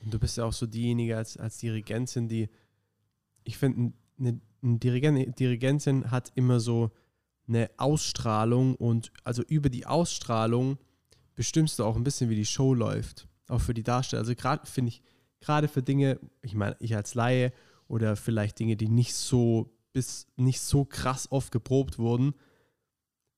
[0.03, 2.49] Und du bist ja auch so diejenige als, als Dirigentin, die,
[3.43, 6.91] ich finde, eine, eine Dirigent, Dirigentin hat immer so
[7.51, 10.77] eine Ausstrahlung und also über die Ausstrahlung
[11.35, 13.27] bestimmst du auch ein bisschen, wie die Show läuft.
[13.47, 14.21] Auch für die Darsteller.
[14.21, 15.01] Also gerade finde ich,
[15.41, 17.51] gerade für Dinge, ich meine, ich als Laie
[17.87, 22.33] oder vielleicht Dinge, die nicht so bis nicht so krass oft geprobt wurden,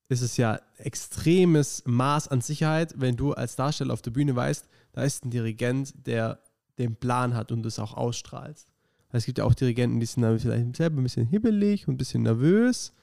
[0.10, 4.68] ist es ja extremes Maß an Sicherheit, wenn du als Darsteller auf der Bühne weißt,
[4.92, 6.40] da ist ein Dirigent, der
[6.78, 8.66] den Plan hat und das auch ausstrahlt.
[9.12, 11.98] Es gibt ja auch Dirigenten, die sind dann vielleicht selber ein bisschen hibbelig und ein
[11.98, 12.94] bisschen nervös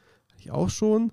[0.40, 1.12] ich auch schon.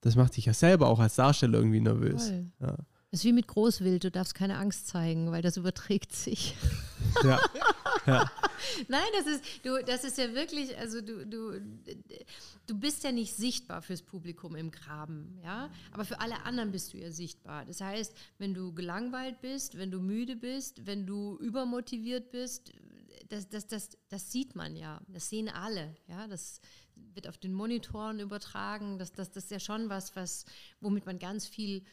[0.00, 2.32] Das macht dich ja selber auch als Darsteller irgendwie nervös.
[2.60, 2.76] Ja.
[3.10, 6.54] Das ist wie mit Großwild, du darfst keine Angst zeigen, weil das überträgt sich.
[7.22, 7.40] Ja.
[8.06, 8.30] ja.
[8.88, 11.60] Nein, das ist, du, das ist ja wirklich, also du, du,
[12.66, 15.70] du bist ja nicht sichtbar fürs Publikum im Graben, ja.
[15.92, 17.64] Aber für alle anderen bist du ja sichtbar.
[17.64, 22.72] Das heißt, wenn du gelangweilt bist, wenn du müde bist, wenn du übermotiviert bist,
[23.28, 25.00] das, das, das, das sieht man ja.
[25.08, 26.26] Das sehen alle, ja.
[26.26, 26.60] Das,
[27.14, 28.98] wird auf den Monitoren übertragen.
[28.98, 30.44] Das, das, das ist ja schon was, was,
[30.80, 31.84] womit man ganz viel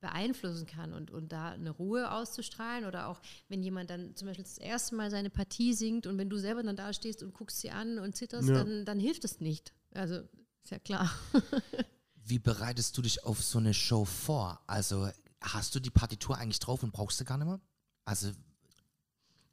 [0.00, 4.44] beeinflussen kann und, und da eine Ruhe auszustrahlen oder auch wenn jemand dann zum Beispiel
[4.44, 7.60] das erste Mal seine Partie singt und wenn du selber dann da stehst und guckst
[7.60, 8.54] sie an und zitterst, ja.
[8.54, 9.72] dann, dann hilft es nicht.
[9.92, 10.16] Also
[10.62, 11.10] ist ja klar.
[12.16, 14.60] Wie bereitest du dich auf so eine Show vor?
[14.66, 15.08] Also
[15.40, 17.60] hast du die Partitur eigentlich drauf und brauchst du gar nicht mehr?
[18.04, 18.30] Also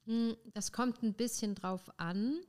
[0.06, 2.40] hm, das kommt ein bisschen drauf an.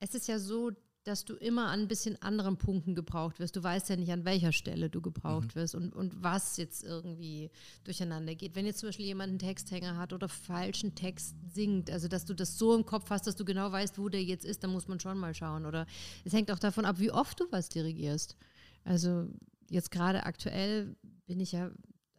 [0.00, 0.72] Es ist ja so,
[1.04, 3.56] dass du immer an ein bisschen anderen Punkten gebraucht wirst.
[3.56, 5.60] Du weißt ja nicht, an welcher Stelle du gebraucht mhm.
[5.60, 7.50] wirst und, und was jetzt irgendwie
[7.84, 8.54] durcheinander geht.
[8.54, 12.34] Wenn jetzt zum Beispiel jemand einen Texthänger hat oder falschen Text singt, also dass du
[12.34, 14.86] das so im Kopf hast, dass du genau weißt, wo der jetzt ist, dann muss
[14.86, 15.66] man schon mal schauen.
[15.66, 15.86] Oder
[16.24, 18.36] es hängt auch davon ab, wie oft du was dirigierst.
[18.84, 19.28] Also
[19.70, 20.94] jetzt gerade aktuell
[21.26, 21.70] bin ich ja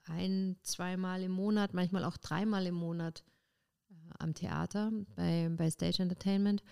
[0.05, 3.23] ein, zweimal im Monat, manchmal auch dreimal im Monat
[3.89, 6.63] äh, am Theater bei, bei Stage Entertainment.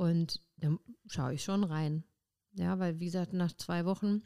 [0.00, 2.04] Und da schaue ich schon rein.
[2.52, 4.22] Ja, weil wie gesagt, nach zwei Wochen,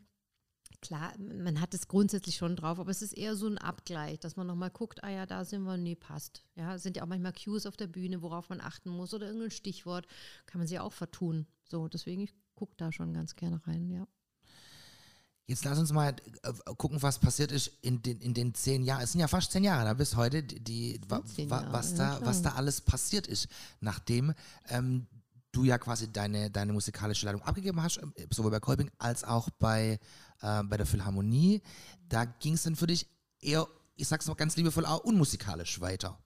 [0.80, 4.36] klar, man hat es grundsätzlich schon drauf, aber es ist eher so ein Abgleich, dass
[4.36, 6.44] man nochmal guckt, ah ja, da sind wir, nee, passt.
[6.54, 9.26] Ja, es sind ja auch manchmal Cues auf der Bühne, worauf man achten muss oder
[9.26, 10.06] irgendein Stichwort,
[10.46, 11.48] kann man sich auch vertun.
[11.64, 14.06] So, deswegen, ich gucke da schon ganz gerne rein, ja.
[15.46, 19.02] Jetzt lass uns mal äh, gucken, was passiert ist in den, in den zehn Jahren.
[19.02, 22.20] Es sind ja fast zehn Jahre da bis heute, die, die wa, wa, was, da,
[22.22, 23.48] was da alles passiert ist,
[23.80, 24.34] nachdem
[24.68, 25.08] ähm,
[25.54, 29.48] du ja quasi deine, deine musikalische Leitung abgegeben hast, ähm, sowohl bei Kolping als auch
[29.50, 29.98] bei,
[30.40, 31.62] äh, bei der Philharmonie.
[32.08, 33.08] Da ging es dann für dich
[33.40, 36.18] eher, ich sag's mal ganz liebevoll, auch unmusikalisch weiter.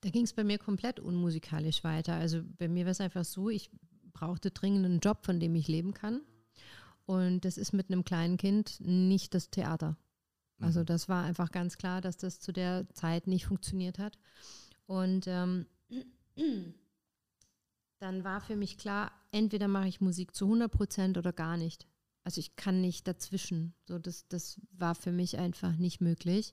[0.00, 2.14] Da ging es bei mir komplett unmusikalisch weiter.
[2.14, 3.70] Also bei mir war es einfach so, ich
[4.12, 6.20] brauchte dringend einen Job, von dem ich leben kann.
[7.06, 9.96] Und das ist mit einem kleinen Kind nicht das Theater.
[10.58, 10.86] Also mhm.
[10.86, 14.18] das war einfach ganz klar, dass das zu der Zeit nicht funktioniert hat.
[14.86, 15.66] Und ähm,
[17.98, 21.86] dann war für mich klar, entweder mache ich Musik zu 100 Prozent oder gar nicht.
[22.24, 23.74] Also ich kann nicht dazwischen.
[23.86, 26.52] So, das, das war für mich einfach nicht möglich.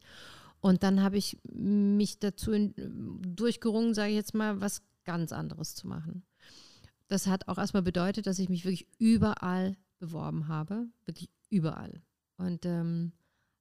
[0.62, 2.74] Und dann habe ich mich dazu in,
[3.36, 6.24] durchgerungen, sage ich jetzt mal, was ganz anderes zu machen.
[7.08, 12.02] Das hat auch erstmal bedeutet, dass ich mich wirklich überall beworben habe, wirklich überall.
[12.38, 13.12] Und ähm,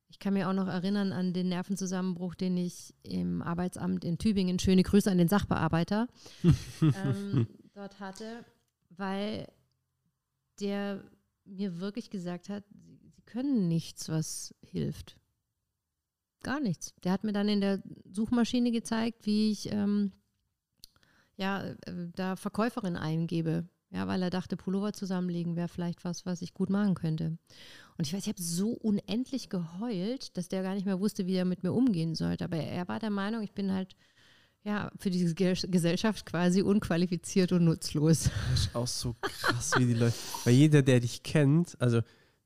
[0.09, 4.59] ich kann mir auch noch erinnern an den Nervenzusammenbruch, den ich im Arbeitsamt in Tübingen,
[4.59, 6.07] schöne Grüße an den Sachbearbeiter,
[6.83, 7.47] ähm,
[7.83, 8.45] dort hatte,
[8.91, 9.49] weil
[10.61, 11.03] der
[11.45, 15.19] mir wirklich gesagt hat, sie, sie können nichts, was hilft.
[16.43, 16.95] Gar nichts.
[17.03, 20.13] Der hat mir dann in der Suchmaschine gezeigt, wie ich ähm,
[21.37, 21.75] ja, äh,
[22.15, 23.69] da Verkäuferin eingebe.
[23.91, 27.37] Ja, weil er dachte, Pullover zusammenlegen wäre vielleicht was, was ich gut machen könnte.
[27.99, 31.35] Und ich weiß, ich habe so unendlich geheult, dass der gar nicht mehr wusste, wie
[31.35, 32.45] er mit mir umgehen sollte.
[32.45, 33.95] Aber er war der Meinung, ich bin halt
[34.65, 38.31] ja, für diese Gesellschaft quasi unqualifiziert und nutzlos.
[38.51, 40.15] Das ist auch so krass, wie die Leute.
[40.45, 42.01] Weil jeder, der dich kennt, also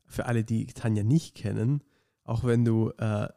[0.06, 1.82] für alle, die Tanja nicht kennen,
[2.24, 3.28] auch wenn du äh,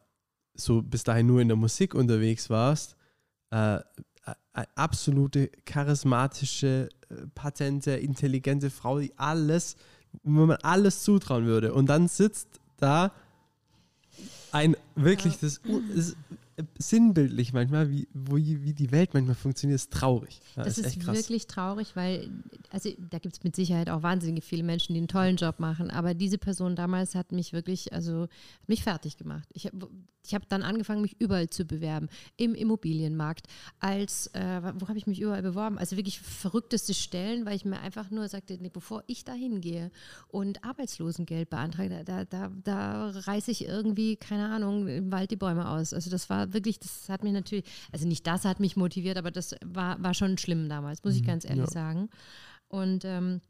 [0.54, 2.96] so bis dahin nur in der Musik unterwegs warst,
[3.52, 3.80] äh,
[4.76, 9.76] absolute charismatische, äh, patente, intelligente Frau, die alles,
[10.24, 11.74] wo man alles zutrauen würde.
[11.74, 13.12] Und dann sitzt da
[14.52, 15.40] ein wirklich ja.
[15.42, 15.62] das,
[15.96, 16.16] das
[16.78, 20.40] sinnbildlich manchmal, wie, wo, wie die Welt manchmal funktioniert, ist traurig.
[20.56, 22.30] Ja, das ist, ist wirklich traurig, weil
[22.70, 25.90] also da gibt es mit Sicherheit auch wahnsinnig viele Menschen, die einen tollen Job machen,
[25.90, 29.48] aber diese Person damals hat mich wirklich, also hat mich fertig gemacht.
[29.54, 29.90] Ich habe
[30.30, 32.08] ich hab dann angefangen, mich überall zu bewerben.
[32.38, 33.48] Im Immobilienmarkt,
[33.80, 35.80] als, äh, wo habe ich mich überall beworben?
[35.80, 39.92] Also wirklich verrückteste Stellen, weil ich mir einfach nur sagte, nee, bevor ich da hingehe
[40.28, 45.68] und Arbeitslosengeld beantrage, da, da, da reiße ich irgendwie, keine Ahnung, im Wald die Bäume
[45.68, 45.94] aus.
[45.94, 49.32] Also das war wirklich, das hat mich natürlich, also nicht das hat mich motiviert, aber
[49.32, 51.28] das war, war schon schlimm damals, muss ich mhm.
[51.28, 51.72] ganz ehrlich ja.
[51.72, 52.10] sagen.
[52.68, 53.42] Und ähm,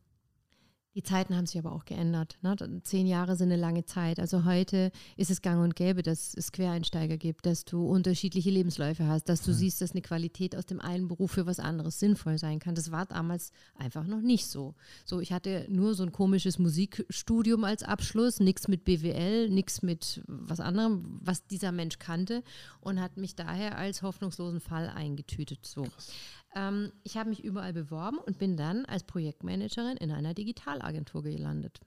[1.00, 2.38] die Zeiten haben sich aber auch geändert.
[2.42, 2.58] Ne?
[2.84, 4.20] Zehn Jahre sind eine lange Zeit.
[4.20, 9.08] Also heute ist es gang und gäbe, dass es Quereinsteiger gibt, dass du unterschiedliche Lebensläufe
[9.08, 9.58] hast, dass du ja.
[9.58, 12.76] siehst, dass eine Qualität aus dem einen Beruf für was anderes sinnvoll sein kann.
[12.76, 14.76] Das war damals einfach noch nicht so.
[15.06, 20.22] So, ich hatte nur so ein komisches Musikstudium als Abschluss, nichts mit BWL, nichts mit
[20.28, 22.44] was anderem, was dieser Mensch kannte
[22.82, 25.66] und hat mich daher als hoffnungslosen Fall eingetütet.
[25.66, 25.84] So.
[25.84, 26.12] Krass.
[26.56, 31.80] Ähm, ich habe mich überall beworben und bin dann als Projektmanagerin in einer Digitalagentur gelandet.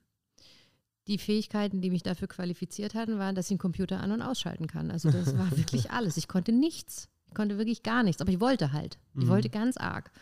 [1.09, 4.69] Die Fähigkeiten, die mich dafür qualifiziert hatten, waren, dass ich einen Computer an- und ausschalten
[4.69, 4.91] kann.
[4.91, 6.17] Also das war wirklich alles.
[6.17, 7.09] Ich konnte nichts.
[7.27, 8.21] Ich konnte wirklich gar nichts.
[8.21, 8.99] Aber ich wollte halt.
[9.15, 9.29] Ich mhm.
[9.29, 10.13] wollte ganz arg.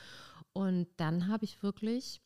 [0.53, 2.23] Und dann habe ich wirklich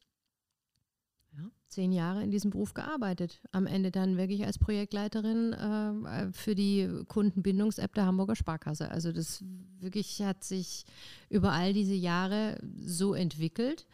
[1.37, 3.41] ja, zehn Jahre in diesem Beruf gearbeitet.
[3.53, 8.91] Am Ende dann wirklich als Projektleiterin äh, für die Kundenbindungs-App der Hamburger Sparkasse.
[8.91, 9.43] Also das
[9.81, 10.85] wirklich hat sich
[11.29, 13.87] über all diese Jahre so entwickelt.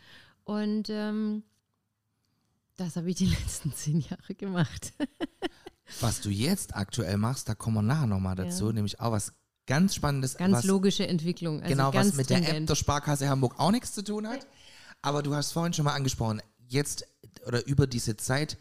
[0.44, 1.42] Und ähm,
[2.76, 4.92] das habe ich die letzten zehn Jahre gemacht.
[6.00, 8.72] was du jetzt aktuell machst, da kommen wir nachher nochmal dazu, ja.
[8.72, 9.32] nämlich auch was
[9.66, 10.36] ganz Spannendes.
[10.36, 11.62] Ganz was, logische Entwicklung.
[11.62, 12.48] Also genau, was mit stringent.
[12.48, 14.46] der App der Sparkasse Hamburg auch nichts zu tun hat.
[15.02, 17.04] Aber du hast vorhin schon mal angesprochen, jetzt
[17.46, 18.56] oder über diese Zeit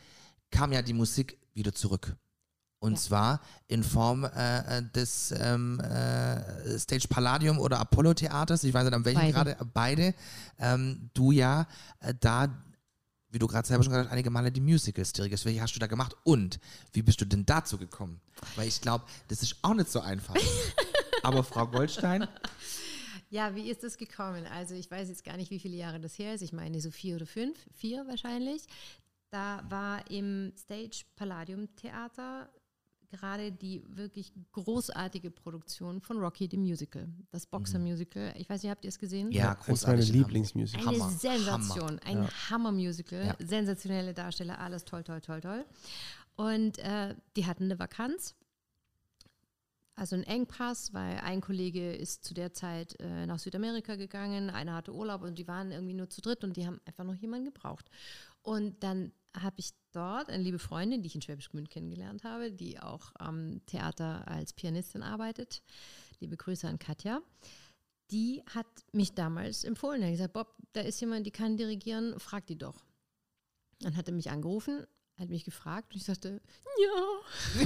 [0.52, 2.15] kam ja die Musik wieder zurück.
[2.82, 2.98] Und ja.
[2.98, 8.86] zwar in Form äh, äh, des ähm, äh, Stage Palladium oder Apollo Theaters, ich weiß
[8.86, 10.13] nicht an welchem gerade, beide.
[10.58, 11.67] Ähm, du ja
[12.00, 12.48] äh, da,
[13.32, 15.43] wie du gerade selber schon gesagt hast, einige Male die Musicals dirigierst.
[15.43, 16.60] Welche hast du da gemacht und
[16.93, 18.22] wie bist du denn dazu gekommen?
[18.56, 20.36] Weil ich glaube, das ist auch nicht so einfach.
[21.24, 22.30] Aber Frau Goldstein,
[23.30, 24.46] ja, wie ist das gekommen?
[24.48, 26.42] Also ich weiß jetzt gar nicht, wie viele Jahre das her ist.
[26.42, 28.63] Ich meine so vier oder fünf, vier wahrscheinlich.
[29.30, 32.50] Da war im Stage Palladium Theater
[33.10, 38.34] gerade die wirklich großartige Produktion von Rocky the Musical, das Boxer Musical.
[38.38, 39.32] Ich weiß nicht, habt ihr es gesehen?
[39.32, 39.68] Ja, großartig.
[39.68, 40.88] Das ist meine Lieblingsmusical.
[40.88, 41.10] Eine Hammer.
[41.12, 42.30] Sensation, ein ja.
[42.50, 43.36] Hammer-Musical, ja.
[43.46, 45.65] sensationelle Darsteller, alles toll, toll, toll, toll.
[46.36, 48.36] Und äh, die hatten eine Vakanz
[50.00, 54.74] also ein Engpass, weil ein Kollege ist zu der Zeit äh, nach Südamerika gegangen, einer
[54.74, 57.46] hatte Urlaub und die waren irgendwie nur zu dritt und die haben einfach noch jemanden
[57.46, 57.90] gebraucht.
[58.42, 62.50] Und dann habe ich dort eine liebe Freundin, die ich in Schwäbisch Gmünd kennengelernt habe,
[62.50, 65.62] die auch am Theater als Pianistin arbeitet.
[66.20, 67.22] Liebe Grüße an Katja.
[68.10, 70.02] Die hat mich damals empfohlen.
[70.02, 72.86] Er hat gesagt, Bob, da ist jemand, die kann dirigieren, frag die doch.
[73.82, 74.88] Dann hat er mich angerufen,
[75.19, 76.41] hat mich gefragt und ich sagte,
[76.82, 77.19] ja.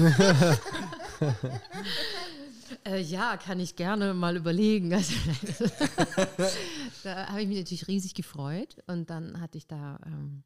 [2.86, 4.94] äh, ja, kann ich gerne mal überlegen.
[5.04, 5.14] Also,
[7.04, 10.44] da habe ich mich natürlich riesig gefreut und dann hatte ich da ähm,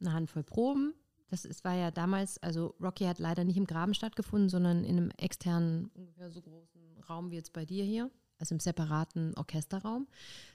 [0.00, 0.94] eine Handvoll Proben.
[1.28, 4.96] Das ist, war ja damals, also Rocky hat leider nicht im Graben stattgefunden, sondern in
[4.96, 10.08] einem externen, ungefähr so großen Raum wie jetzt bei dir hier, also im separaten Orchesterraum.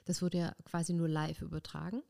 [0.04, 2.02] Das wurde ja quasi nur live übertragen.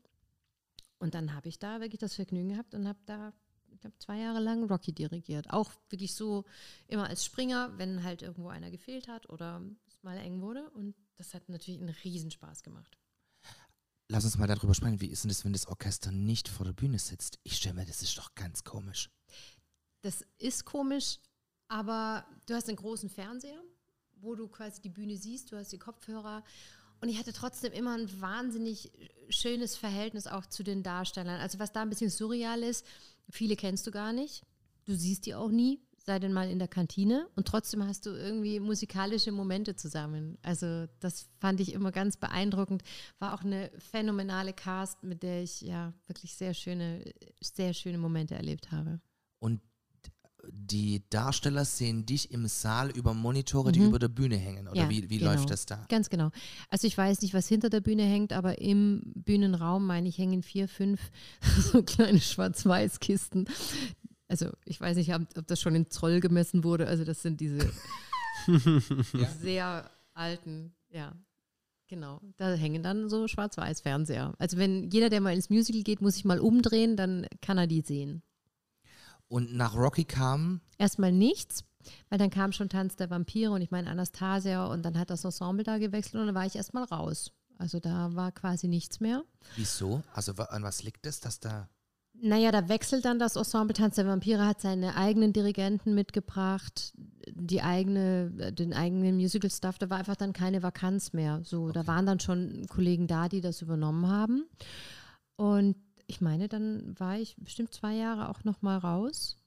[0.99, 3.33] Und dann habe ich da wirklich das Vergnügen gehabt und habe da
[3.81, 5.49] ich habe zwei Jahre lang Rocky dirigiert.
[5.49, 6.45] Auch wirklich so
[6.87, 10.69] immer als Springer, wenn halt irgendwo einer gefehlt hat oder es mal eng wurde.
[10.71, 12.95] Und das hat natürlich einen Riesenspaß gemacht.
[14.07, 15.01] Lass uns mal darüber sprechen.
[15.01, 17.39] Wie ist denn das, wenn das Orchester nicht vor der Bühne sitzt?
[17.41, 19.09] Ich stelle mir, das ist doch ganz komisch.
[20.01, 21.19] Das ist komisch,
[21.67, 23.63] aber du hast einen großen Fernseher,
[24.17, 26.43] wo du quasi die Bühne siehst, du hast die Kopfhörer
[27.01, 28.91] und ich hatte trotzdem immer ein wahnsinnig
[29.29, 31.41] schönes Verhältnis auch zu den Darstellern.
[31.41, 32.85] Also was da ein bisschen surreal ist,
[33.31, 34.43] viele kennst du gar nicht.
[34.85, 37.27] Du siehst die auch nie, sei denn mal in der Kantine.
[37.35, 40.37] Und trotzdem hast du irgendwie musikalische Momente zusammen.
[40.41, 42.83] Also das fand ich immer ganz beeindruckend.
[43.19, 48.35] War auch eine phänomenale Cast, mit der ich ja wirklich sehr schöne, sehr schöne Momente
[48.35, 48.99] erlebt habe.
[49.39, 49.61] Und
[50.49, 53.87] die Darsteller sehen dich im Saal über Monitore, die mhm.
[53.87, 54.67] über der Bühne hängen.
[54.67, 55.31] Oder ja, wie, wie genau.
[55.31, 55.85] läuft das da?
[55.89, 56.31] Ganz genau.
[56.69, 60.43] Also ich weiß nicht, was hinter der Bühne hängt, aber im Bühnenraum, meine ich, hängen
[60.43, 61.11] vier, fünf
[61.71, 63.47] so kleine Schwarz-Weiß-Kisten.
[64.27, 66.87] Also ich weiß nicht, ob, ob, das schon in Zoll gemessen wurde.
[66.87, 67.69] Also das sind diese
[69.41, 71.13] sehr alten, ja.
[71.87, 74.33] Genau, da hängen dann so Schwarz-Weiß-Fernseher.
[74.39, 77.67] Also wenn jeder, der mal ins Musical geht, muss sich mal umdrehen, dann kann er
[77.67, 78.23] die sehen.
[79.31, 80.59] Und nach Rocky kam?
[80.77, 81.63] Erstmal nichts,
[82.09, 85.23] weil dann kam schon Tanz der Vampire und ich meine Anastasia und dann hat das
[85.23, 87.31] Ensemble da gewechselt und dann war ich erstmal raus.
[87.57, 89.23] Also da war quasi nichts mehr.
[89.55, 90.03] Wieso?
[90.13, 91.69] Also an was liegt es, dass da.
[92.13, 96.91] Naja, da wechselt dann das Ensemble Tanz der Vampire, hat seine eigenen Dirigenten mitgebracht,
[97.33, 101.39] die eigene, den eigenen Musical-Stuff, da war einfach dann keine Vakanz mehr.
[101.45, 104.43] So, da waren dann schon Kollegen da, die das übernommen haben.
[105.37, 105.77] Und
[106.07, 109.37] ich meine, dann war ich bestimmt zwei Jahre auch noch mal raus.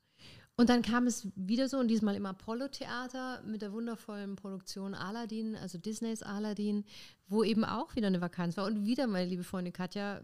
[0.57, 5.57] Und dann kam es wieder so, und diesmal im Apollo-Theater mit der wundervollen Produktion Aladdin,
[5.57, 6.85] also Disneys Aladdin,
[7.27, 10.21] wo eben auch wieder eine Vakanz war und wieder meine liebe Freundin Katja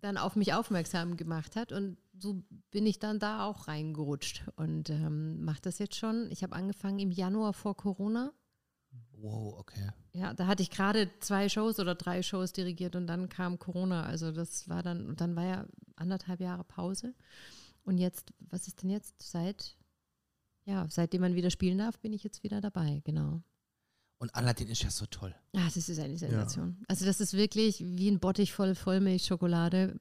[0.00, 1.70] dann auf mich aufmerksam gemacht hat.
[1.70, 6.30] Und so bin ich dann da auch reingerutscht und ähm, mache das jetzt schon.
[6.30, 8.32] Ich habe angefangen im Januar vor Corona.
[9.22, 9.88] Wow, okay.
[10.14, 14.02] Ja, da hatte ich gerade zwei Shows oder drei Shows dirigiert und dann kam Corona.
[14.02, 17.14] Also das war dann, und dann war ja anderthalb Jahre Pause.
[17.84, 19.22] Und jetzt, was ist denn jetzt?
[19.22, 19.76] Seit,
[20.64, 23.42] ja, seitdem man wieder spielen darf, bin ich jetzt wieder dabei, genau.
[24.18, 25.34] Und Aladdin ist ja so toll.
[25.54, 26.82] Ah, das ist eine Sensation.
[26.88, 29.98] Also das ist wirklich wie ein Bottich voll Vollmilchschokolade.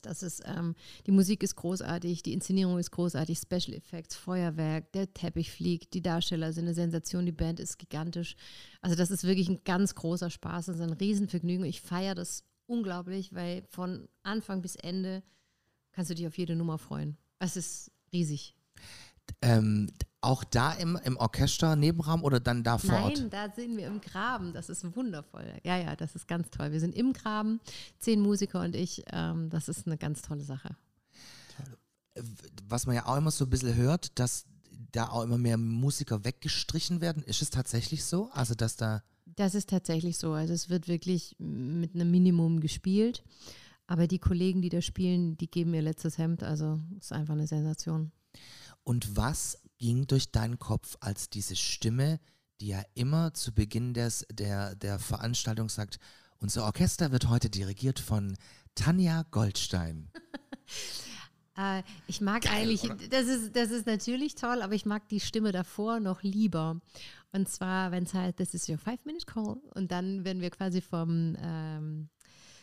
[0.00, 0.74] Das ist, ähm,
[1.06, 6.02] die Musik ist großartig, die Inszenierung ist großartig, Special Effects, Feuerwerk, der Teppich fliegt, die
[6.02, 8.36] Darsteller sind eine Sensation, die Band ist gigantisch.
[8.80, 11.64] Also das ist wirklich ein ganz großer Spaß, das ist ein Riesenvergnügen.
[11.66, 15.22] Ich feiere das unglaublich, weil von Anfang bis Ende
[15.92, 17.16] kannst du dich auf jede Nummer freuen.
[17.38, 18.54] Es ist riesig.
[19.40, 19.90] Ähm,
[20.22, 23.18] auch da im, im Orchester, Nebenraum oder dann da vor Ort?
[23.18, 24.52] Nein, da sind wir im Graben.
[24.52, 25.52] Das ist wundervoll.
[25.64, 26.72] Ja, ja, das ist ganz toll.
[26.72, 27.60] Wir sind im Graben,
[27.98, 29.04] zehn Musiker und ich.
[29.12, 30.76] Ähm, das ist eine ganz tolle Sache.
[32.68, 34.46] Was man ja auch immer so ein bisschen hört, dass
[34.92, 37.22] da auch immer mehr Musiker weggestrichen werden.
[37.22, 38.30] Ist es tatsächlich so?
[38.32, 39.02] Also, dass da.
[39.24, 40.32] Das ist tatsächlich so.
[40.32, 43.24] Also es wird wirklich mit einem Minimum gespielt.
[43.86, 46.42] Aber die Kollegen, die da spielen, die geben ihr letztes Hemd.
[46.42, 48.12] Also es ist einfach eine Sensation.
[48.84, 52.20] Und was ging durch deinen Kopf, als diese Stimme,
[52.60, 55.98] die ja immer zu Beginn des, der, der Veranstaltung sagt,
[56.38, 58.36] unser Orchester wird heute dirigiert von
[58.74, 60.10] Tanja Goldstein.
[61.54, 62.80] Äh, ich mag eigentlich,
[63.10, 66.80] das ist, das ist natürlich toll, aber ich mag die Stimme davor noch lieber.
[67.32, 69.60] Und zwar, wenn es heißt, this is your five-minute call.
[69.74, 72.08] Und dann werden wir quasi vom, ähm,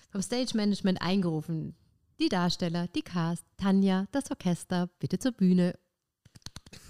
[0.10, 1.76] vom Stage-Management eingerufen.
[2.20, 5.78] Die Darsteller, die Cast, Tanja, das Orchester, bitte zur Bühne.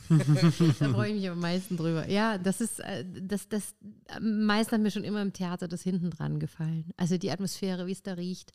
[0.10, 2.10] Da freue ich mich am meisten drüber.
[2.10, 3.76] Ja, das ist, äh, das, das,
[4.07, 6.91] am meisten hat mir schon immer im Theater das hinten dran gefallen.
[6.97, 8.51] Also die Atmosphäre, wie es da riecht.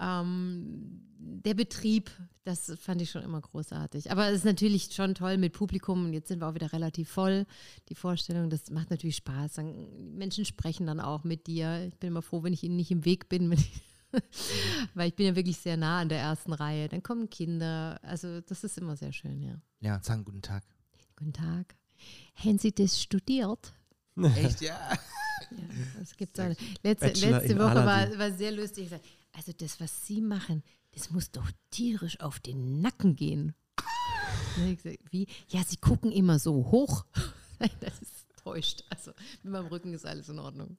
[0.00, 2.10] Ähm, der Betrieb,
[2.44, 4.10] das fand ich schon immer großartig.
[4.10, 7.10] Aber es ist natürlich schon toll mit Publikum und jetzt sind wir auch wieder relativ
[7.10, 7.46] voll.
[7.88, 9.54] Die Vorstellung, das macht natürlich Spaß.
[9.54, 11.86] Dann, Menschen sprechen dann auch mit dir.
[11.88, 13.82] Ich bin immer froh, wenn ich ihnen nicht im Weg bin, ich
[14.94, 16.88] weil ich bin ja wirklich sehr nah an der ersten Reihe.
[16.88, 17.98] Dann kommen Kinder.
[18.02, 19.60] Also das ist immer sehr schön, ja.
[19.80, 20.64] Ja, sagen guten Tag.
[21.16, 21.74] Guten Tag.
[22.34, 23.72] Haben Sie das studiert?
[24.36, 24.78] Echt, ja?
[25.50, 26.56] Ja, es gibt so eine.
[26.82, 28.90] Letzte, letzte Woche war, war sehr lustig.
[29.32, 30.62] Also das, was Sie machen,
[30.92, 33.54] das muss doch tierisch auf den Nacken gehen.
[35.10, 35.26] Wie?
[35.48, 37.04] Ja, Sie gucken immer so hoch.
[37.80, 38.84] Das ist täuscht.
[38.90, 39.12] Also
[39.42, 40.76] mit meinem Rücken ist alles in Ordnung.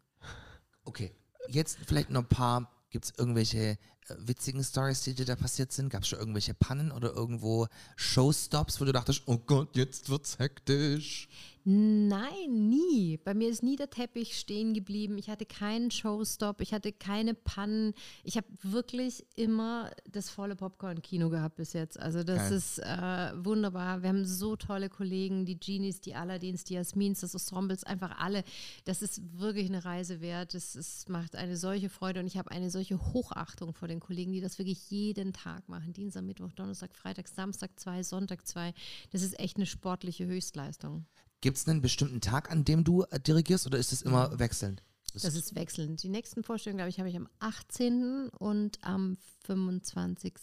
[0.84, 1.12] Okay,
[1.50, 2.72] jetzt vielleicht noch ein paar.
[2.92, 3.80] Gibt es irgendwelche
[4.18, 5.90] witzigen Stories, die dir da passiert sind?
[5.90, 10.40] Gab es schon irgendwelche Pannen oder irgendwo Showstops, wo du dachtest, oh Gott, jetzt wird's
[10.40, 11.28] hektisch?
[11.70, 13.18] Nein, nie.
[13.18, 15.18] Bei mir ist nie der Teppich stehen geblieben.
[15.18, 17.94] Ich hatte keinen Showstop, ich hatte keine Pannen.
[18.24, 22.00] Ich habe wirklich immer das volle Popcorn-Kino gehabt bis jetzt.
[22.00, 22.54] Also das Geil.
[22.54, 24.02] ist äh, wunderbar.
[24.02, 28.46] Wir haben so tolle Kollegen, die Genies, die Aladins, die Jasmins, das Ensembles, einfach alle.
[28.86, 30.56] Das ist wirklich eine Reise wert.
[30.56, 34.42] Es macht eine solche Freude und ich habe eine solche Hochachtung vor den Kollegen, die
[34.42, 35.94] das wirklich jeden Tag machen.
[35.94, 38.74] Dienstag, Mittwoch, Donnerstag, Freitag, Samstag zwei, Sonntag zwei.
[39.12, 41.06] Das ist echt eine sportliche Höchstleistung.
[41.42, 44.84] Gibt es einen bestimmten Tag, an dem du äh, dirigierst oder ist es immer wechselnd?
[45.14, 46.04] Das ist wechselnd.
[46.04, 48.30] Die nächsten Vorstellungen, glaube ich, habe ich am 18.
[48.30, 50.34] und am 25.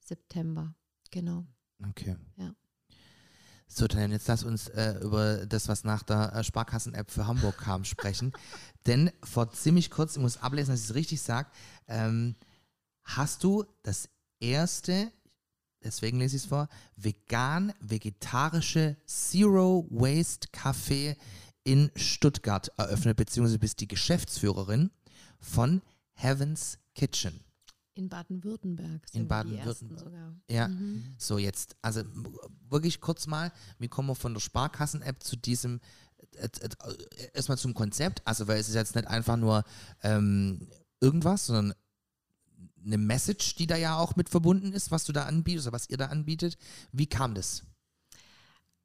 [0.00, 0.74] September.
[1.10, 1.46] Genau.
[1.88, 2.16] Okay.
[2.36, 2.54] Ja.
[3.68, 7.58] So, dann jetzt lass uns äh, über das, was nach der äh, Sparkassen-App für Hamburg
[7.58, 8.32] kam, sprechen.
[8.86, 11.50] Denn vor ziemlich kurz, ich muss ablesen, dass ich es richtig sage,
[11.86, 12.34] ähm,
[13.04, 14.08] hast du das
[14.40, 15.12] erste,
[15.84, 21.16] deswegen lese ich es vor, vegan-vegetarische Zero Waste Café
[21.64, 24.90] in Stuttgart eröffnet, beziehungsweise bist die Geschäftsführerin
[25.40, 25.82] von
[26.14, 27.47] Heaven's Kitchen.
[27.98, 29.02] In Baden-Württemberg.
[29.12, 29.98] In Baden-Württemberg.
[29.98, 30.36] sogar.
[30.48, 30.70] Ja,
[31.18, 32.02] so jetzt, also
[32.68, 35.80] wirklich kurz mal, wie kommen wir von der Sparkassen-App zu diesem,
[36.34, 39.64] äh, äh, äh, erstmal zum Konzept, also weil es ist jetzt nicht einfach nur
[40.04, 40.68] ähm,
[41.00, 41.74] irgendwas, sondern
[42.84, 45.90] eine Message, die da ja auch mit verbunden ist, was du da anbietest oder was
[45.90, 46.56] ihr da anbietet.
[46.92, 47.64] Wie kam das?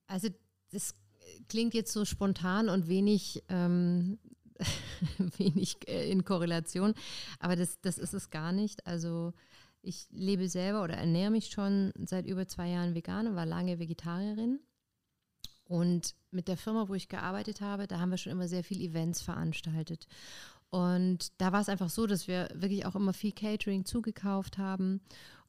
[0.07, 0.29] Also
[0.71, 0.95] das
[1.49, 4.17] klingt jetzt so spontan und wenig, ähm,
[5.37, 6.93] wenig äh, in Korrelation.
[7.39, 8.85] Aber das, das ist es gar nicht.
[8.87, 9.33] Also
[9.81, 13.79] ich lebe selber oder ernähre mich schon seit über zwei Jahren vegan und war lange
[13.79, 14.59] Vegetarierin.
[15.65, 18.81] Und mit der Firma, wo ich gearbeitet habe, da haben wir schon immer sehr viel
[18.81, 20.07] Events veranstaltet.
[20.69, 25.01] Und da war es einfach so, dass wir wirklich auch immer viel Catering zugekauft haben.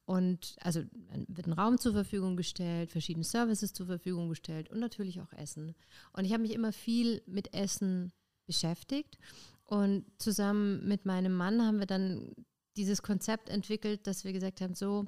[0.05, 0.83] Und also
[1.27, 5.73] wird ein Raum zur Verfügung gestellt, verschiedene Services zur Verfügung gestellt und natürlich auch Essen.
[6.13, 8.13] Und ich habe mich immer viel mit Essen
[8.45, 9.17] beschäftigt.
[9.63, 12.33] Und zusammen mit meinem Mann haben wir dann
[12.77, 15.05] dieses Konzept entwickelt, dass wir gesagt haben, so,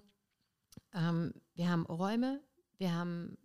[0.94, 2.42] ähm, wir haben Räume,
[2.78, 3.38] wir haben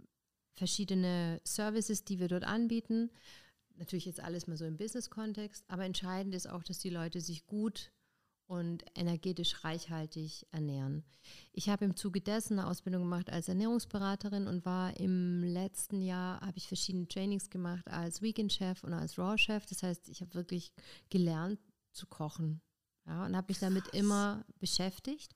[0.54, 3.10] verschiedene Services, die wir dort anbieten.
[3.76, 7.46] Natürlich jetzt alles mal so im Business-Kontext, aber entscheidend ist auch, dass die Leute sich
[7.46, 7.92] gut
[8.52, 11.04] und energetisch reichhaltig ernähren.
[11.54, 16.38] Ich habe im Zuge dessen eine Ausbildung gemacht als Ernährungsberaterin und war im letzten Jahr,
[16.42, 19.64] habe ich verschiedene Trainings gemacht als Weekend-Chef und als Raw-Chef.
[19.64, 20.70] Das heißt, ich habe wirklich
[21.08, 21.60] gelernt
[21.92, 22.60] zu kochen
[23.06, 25.32] ja, und habe mich damit immer beschäftigt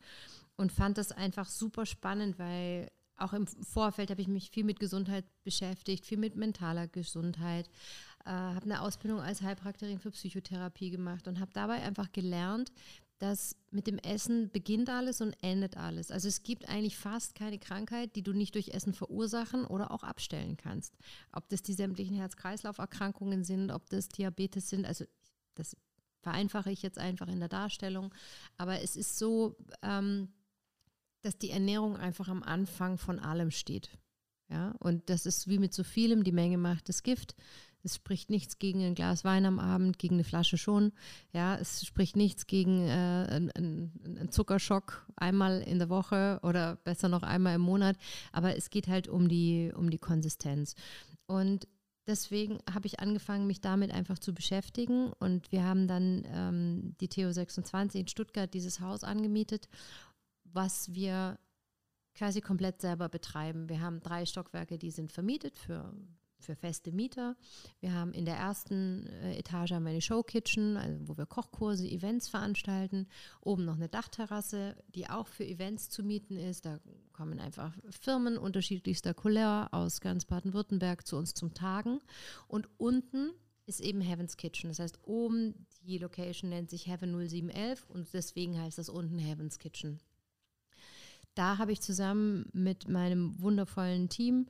[0.57, 4.79] und fand das einfach super spannend, weil auch im Vorfeld habe ich mich viel mit
[4.79, 7.71] Gesundheit beschäftigt, viel mit mentaler Gesundheit,
[8.27, 12.73] äh, habe eine Ausbildung als Heilpraktikerin für Psychotherapie gemacht und habe dabei einfach gelernt,
[13.19, 16.11] dass mit dem Essen beginnt alles und endet alles.
[16.11, 20.03] Also es gibt eigentlich fast keine Krankheit, die du nicht durch Essen verursachen oder auch
[20.03, 20.97] abstellen kannst.
[21.33, 25.05] Ob das die sämtlichen Herz-Kreislauf-Erkrankungen sind, ob das Diabetes sind, also
[25.55, 25.77] das
[26.21, 28.13] vereinfache ich jetzt einfach in der Darstellung.
[28.57, 30.29] Aber es ist so, ähm,
[31.23, 33.91] dass die Ernährung einfach am Anfang von allem steht.
[34.49, 37.35] Ja, und das ist wie mit so vielem, die Menge macht das Gift.
[37.87, 40.93] Es spricht nichts gegen ein Glas Wein am Abend, gegen eine Flasche schon.
[41.33, 47.09] Ja, es spricht nichts gegen äh, einen, einen Zuckerschock einmal in der Woche oder besser
[47.09, 47.97] noch einmal im Monat.
[48.33, 50.75] Aber es geht halt um die, um die Konsistenz.
[51.27, 51.69] Und
[52.09, 55.13] deswegen habe ich angefangen, mich damit einfach zu beschäftigen.
[55.21, 59.69] Und wir haben dann ähm, die Theo 26 in Stuttgart dieses Haus angemietet,
[60.43, 61.39] was wir
[62.17, 63.69] quasi komplett selber betreiben.
[63.69, 65.95] Wir haben drei Stockwerke, die sind vermietet für
[66.39, 67.37] für feste Mieter.
[67.81, 71.89] Wir haben in der ersten äh, Etage haben wir eine Showkitchen, also wo wir Kochkurse,
[71.89, 73.09] Events veranstalten.
[73.41, 76.67] Oben noch eine Dachterrasse, die auch für Events zu mieten ist.
[76.67, 76.81] Da
[77.13, 82.01] kommen einfach Firmen unterschiedlichster Couleur aus ganz Baden-Württemberg zu uns zum Tagen.
[82.47, 83.31] Und unten
[83.67, 84.69] ist eben Heaven's Kitchen.
[84.71, 89.59] Das heißt, oben die Location nennt sich Heaven 0711 und deswegen heißt das unten Heaven's
[89.59, 90.01] Kitchen.
[91.35, 94.47] Da habe ich zusammen mit meinem wundervollen Team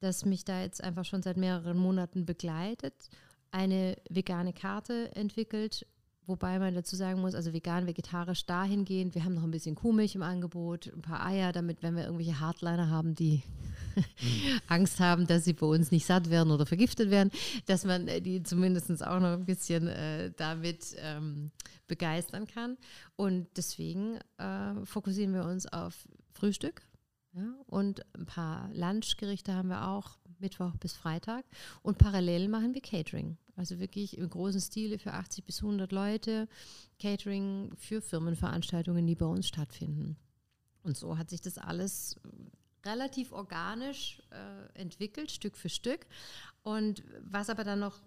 [0.00, 3.08] das mich da jetzt einfach schon seit mehreren Monaten begleitet,
[3.50, 5.86] eine vegane Karte entwickelt,
[6.26, 10.14] wobei man dazu sagen muss, also vegan, vegetarisch dahingehend, wir haben noch ein bisschen Kuhmilch
[10.14, 13.42] im Angebot, ein paar Eier, damit, wenn wir irgendwelche Hardliner haben, die
[13.96, 14.60] mhm.
[14.68, 17.30] Angst haben, dass sie bei uns nicht satt werden oder vergiftet werden,
[17.66, 21.50] dass man äh, die zumindest auch noch ein bisschen äh, damit ähm,
[21.86, 22.76] begeistern kann.
[23.14, 26.82] Und deswegen äh, fokussieren wir uns auf Frühstück,
[27.36, 31.44] ja, und ein paar Lunchgerichte haben wir auch Mittwoch bis Freitag.
[31.82, 33.36] Und parallel machen wir Catering.
[33.56, 36.48] Also wirklich im großen Stile für 80 bis 100 Leute.
[36.98, 40.16] Catering für Firmenveranstaltungen, die bei uns stattfinden.
[40.82, 42.16] Und so hat sich das alles
[42.84, 46.06] relativ organisch äh, entwickelt, Stück für Stück.
[46.62, 48.00] Und was aber dann noch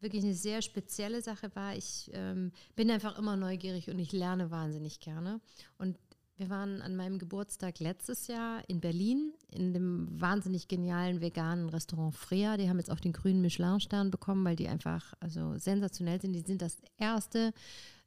[0.00, 4.50] wirklich eine sehr spezielle Sache war, ich ähm, bin einfach immer neugierig und ich lerne
[4.50, 5.40] wahnsinnig gerne.
[5.78, 5.98] Und
[6.36, 12.14] wir waren an meinem Geburtstag letztes Jahr in Berlin in dem wahnsinnig genialen veganen Restaurant
[12.14, 12.56] Freya.
[12.56, 16.32] Die haben jetzt auch den grünen Michelin-Stern bekommen, weil die einfach also sensationell sind.
[16.32, 17.52] Die sind das erste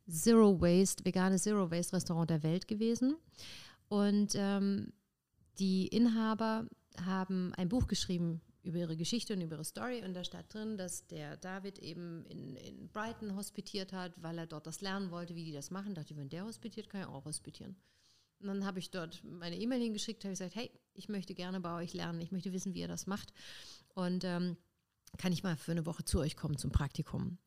[0.09, 3.15] Zero Waste, vegane Zero Waste Restaurant der Welt gewesen.
[3.88, 4.91] Und ähm,
[5.57, 6.67] die Inhaber
[7.05, 10.03] haben ein Buch geschrieben über ihre Geschichte und über ihre Story.
[10.03, 14.47] Und da stand drin, dass der David eben in, in Brighton hospitiert hat, weil er
[14.47, 15.93] dort das lernen wollte, wie die das machen.
[15.93, 17.78] Da dachte ich, wenn der hospitiert, kann er auch hospitieren.
[18.40, 21.76] Und dann habe ich dort meine E-Mail hingeschickt, habe gesagt, hey, ich möchte gerne bei
[21.76, 23.34] euch lernen, ich möchte wissen, wie ihr das macht.
[23.96, 24.58] Und ähm,
[25.18, 27.38] kann ich mal für eine Woche zu euch kommen zum Praktikum?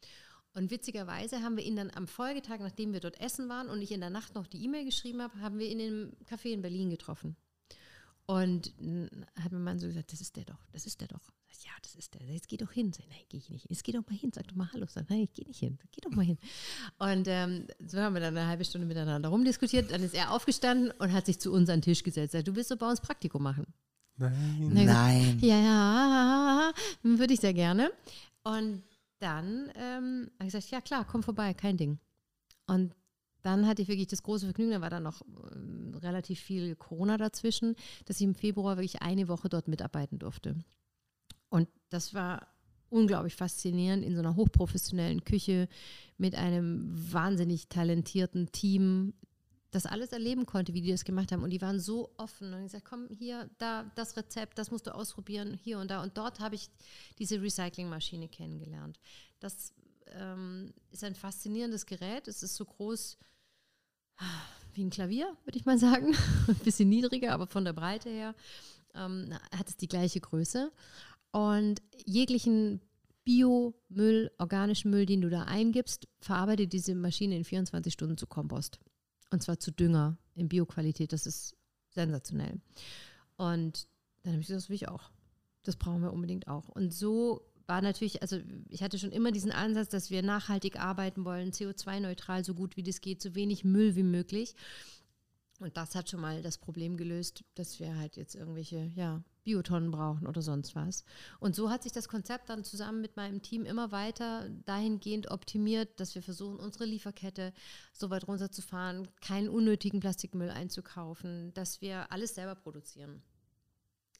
[0.52, 3.92] Und witzigerweise haben wir ihn dann am Folgetag, nachdem wir dort essen waren und ich
[3.92, 6.90] in der Nacht noch die E-Mail geschrieben habe, haben wir ihn im Café in Berlin
[6.90, 7.36] getroffen.
[8.26, 8.74] Und
[9.36, 11.32] hat mein Mann so gesagt, das ist der doch, das ist der doch.
[11.64, 12.22] Ja, das ist der.
[12.26, 12.92] Jetzt geh doch hin.
[12.92, 13.68] Sag, nein, gehe ich nicht.
[13.68, 14.30] Jetzt geh doch mal hin.
[14.34, 14.86] Sag doch mal Hallo.
[14.88, 15.78] Sag, nein, ich gehe nicht hin.
[15.92, 16.38] Geh doch mal hin.
[16.98, 19.90] Und ähm, so haben wir dann eine halbe Stunde miteinander rumdiskutiert.
[19.90, 22.32] Dann ist er aufgestanden und hat sich zu uns an den Tisch gesetzt.
[22.32, 23.66] Sagt, du willst doch bei uns Praktikum machen.
[24.16, 24.70] Nein.
[24.72, 25.38] Nein.
[25.40, 26.72] ja, ja,
[27.02, 27.90] würde ich sehr gerne.
[28.42, 28.82] Und
[29.18, 31.98] dann ähm, habe ich gesagt, ja klar, komm vorbei, kein Ding.
[32.66, 32.94] Und
[33.42, 37.16] dann hatte ich wirklich das große Vergnügen, da war dann noch äh, relativ viel Corona
[37.16, 37.74] dazwischen,
[38.04, 40.56] dass ich im Februar wirklich eine Woche dort mitarbeiten durfte.
[41.50, 42.46] Und das war
[42.88, 45.68] unglaublich faszinierend in so einer hochprofessionellen Küche
[46.18, 49.14] mit einem wahnsinnig talentierten Team,
[49.70, 51.44] das alles erleben konnte, wie die das gemacht haben.
[51.44, 54.94] Und die waren so offen und gesagt, komm hier, da, das Rezept, das musst du
[54.94, 56.02] ausprobieren, hier und da.
[56.02, 56.68] Und dort habe ich
[57.18, 58.98] diese Recyclingmaschine kennengelernt.
[59.38, 59.72] Das
[60.06, 62.26] ähm, ist ein faszinierendes Gerät.
[62.26, 63.16] Es ist so groß
[64.74, 66.16] wie ein Klavier, würde ich mal sagen.
[66.48, 68.34] ein bisschen niedriger, aber von der Breite her
[68.94, 70.72] ähm, hat es die gleiche Größe.
[71.32, 72.80] Und jeglichen
[73.24, 78.80] Biomüll, organischen Müll, den du da eingibst, verarbeitet diese Maschine in 24 Stunden zu Kompost.
[79.30, 81.12] Und zwar zu Dünger in Bioqualität.
[81.12, 81.54] Das ist
[81.90, 82.60] sensationell.
[83.36, 83.88] Und
[84.22, 85.10] dann habe ich gesagt, das will ich auch.
[85.62, 86.68] Das brauchen wir unbedingt auch.
[86.68, 91.24] Und so war natürlich, also ich hatte schon immer diesen Ansatz, dass wir nachhaltig arbeiten
[91.24, 94.56] wollen, CO2-neutral, so gut wie das geht, so wenig Müll wie möglich.
[95.60, 99.90] Und das hat schon mal das Problem gelöst, dass wir halt jetzt irgendwelche ja, Biotonnen
[99.90, 101.04] brauchen oder sonst was.
[101.38, 106.00] Und so hat sich das Konzept dann zusammen mit meinem Team immer weiter dahingehend optimiert,
[106.00, 107.52] dass wir versuchen, unsere Lieferkette
[107.92, 113.22] so weit runterzufahren, keinen unnötigen Plastikmüll einzukaufen, dass wir alles selber produzieren.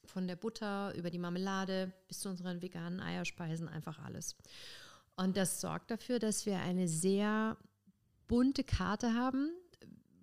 [0.05, 4.36] Von der Butter über die Marmelade bis zu unseren veganen Eierspeisen, einfach alles.
[5.16, 7.57] Und das sorgt dafür, dass wir eine sehr
[8.28, 9.51] bunte Karte haben,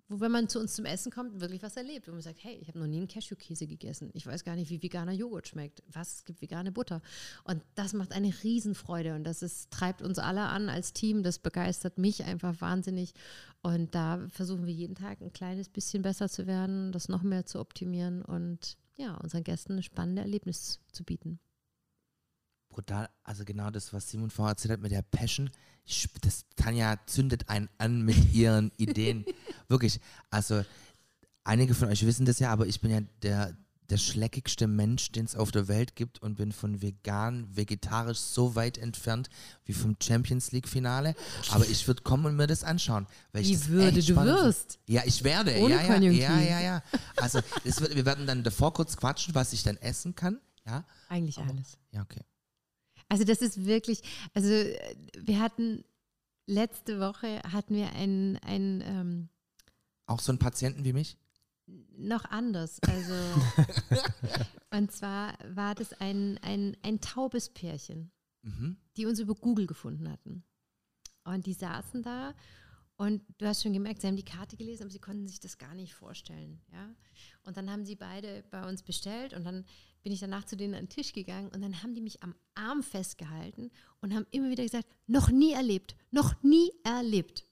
[0.08, 2.08] wo, wenn man zu uns zum Essen kommt, wirklich was erlebt.
[2.08, 4.10] Wo man sagt, hey, ich habe noch nie einen Cashewkäse gegessen.
[4.14, 5.82] Ich weiß gar nicht, wie veganer Joghurt schmeckt.
[5.92, 7.02] Was, es gibt vegane Butter.
[7.44, 11.22] Und das macht eine Riesenfreude und das ist, treibt uns alle an als Team.
[11.22, 13.12] Das begeistert mich einfach wahnsinnig.
[13.62, 17.44] Und da versuchen wir jeden Tag ein kleines bisschen besser zu werden, das noch mehr
[17.44, 21.38] zu optimieren und ja, unseren Gästen ein spannendes Erlebnis zu bieten
[22.78, 23.08] brutal.
[23.24, 25.50] Also genau das, was Simon vorher erzählt hat mit der Passion.
[25.84, 29.24] Ich, das Tanja zündet einen an mit ihren Ideen.
[29.66, 30.00] Wirklich.
[30.30, 30.64] Also
[31.42, 33.56] einige von euch wissen das ja, aber ich bin ja der,
[33.90, 38.54] der schleckigste Mensch, den es auf der Welt gibt und bin von vegan, vegetarisch so
[38.54, 39.28] weit entfernt
[39.64, 41.16] wie vom Champions League Finale.
[41.50, 43.08] Aber ich würde kommen und mir das anschauen.
[43.32, 44.78] Weil wie würde du wirst?
[44.86, 45.58] Ja, ich werde.
[45.58, 46.82] Ohne ja, ja, ja, ja, ja.
[47.16, 50.38] Also wird, wir werden dann davor kurz quatschen, was ich dann essen kann.
[50.64, 50.84] Ja.
[51.08, 51.76] Eigentlich aber, alles.
[51.90, 52.20] Ja, okay.
[53.08, 54.02] Also das ist wirklich,
[54.34, 55.84] also wir hatten
[56.46, 59.28] letzte Woche hatten wir einen, einen ähm,
[60.06, 61.18] auch so einen Patienten wie mich?
[61.66, 62.80] Noch anders.
[62.82, 63.14] Also
[64.70, 68.10] und zwar war das ein, ein, ein taubes Pärchen,
[68.42, 68.78] mhm.
[68.96, 70.44] die uns über Google gefunden hatten.
[71.24, 72.34] Und die saßen da
[72.96, 75.58] und du hast schon gemerkt, sie haben die Karte gelesen, aber sie konnten sich das
[75.58, 76.60] gar nicht vorstellen.
[76.72, 76.94] Ja?
[77.44, 79.66] Und dann haben sie beide bei uns bestellt und dann
[80.02, 82.34] bin ich danach zu denen an den Tisch gegangen und dann haben die mich am
[82.54, 83.70] Arm festgehalten
[84.00, 87.46] und haben immer wieder gesagt, noch nie erlebt, noch nie erlebt.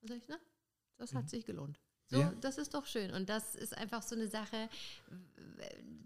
[0.00, 0.38] Und sag ich, na,
[0.96, 1.28] das hat mhm.
[1.28, 1.80] sich gelohnt.
[2.10, 2.32] So, ja.
[2.40, 3.12] das ist doch schön.
[3.12, 4.68] Und das ist einfach so eine Sache,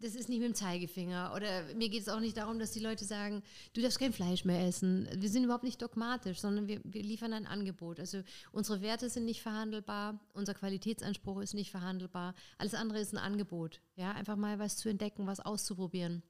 [0.00, 1.32] das ist nicht mit dem Zeigefinger.
[1.34, 3.42] Oder mir geht es auch nicht darum, dass die Leute sagen,
[3.72, 5.08] du darfst kein Fleisch mehr essen.
[5.14, 8.00] Wir sind überhaupt nicht dogmatisch, sondern wir, wir liefern ein Angebot.
[8.00, 12.34] Also unsere Werte sind nicht verhandelbar, unser Qualitätsanspruch ist nicht verhandelbar.
[12.58, 13.80] Alles andere ist ein Angebot.
[13.94, 16.22] Ja, einfach mal was zu entdecken, was auszuprobieren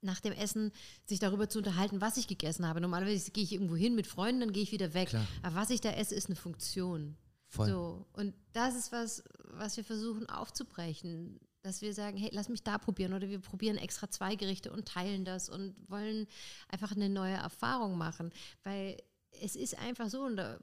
[0.00, 0.70] nach dem Essen
[1.06, 2.80] sich darüber zu unterhalten, was ich gegessen habe.
[2.80, 5.08] Normalerweise gehe ich irgendwo hin mit Freunden, dann gehe ich wieder weg.
[5.08, 5.26] Klar.
[5.42, 7.16] Aber was ich da esse, ist eine Funktion.
[7.48, 7.68] Voll.
[7.68, 12.62] So, und das ist was, was wir versuchen aufzubrechen, dass wir sagen, hey, lass mich
[12.62, 16.26] da probieren oder wir probieren extra zwei Gerichte und teilen das und wollen
[16.68, 18.32] einfach eine neue Erfahrung machen,
[18.64, 18.96] weil
[19.30, 20.58] es ist einfach so und da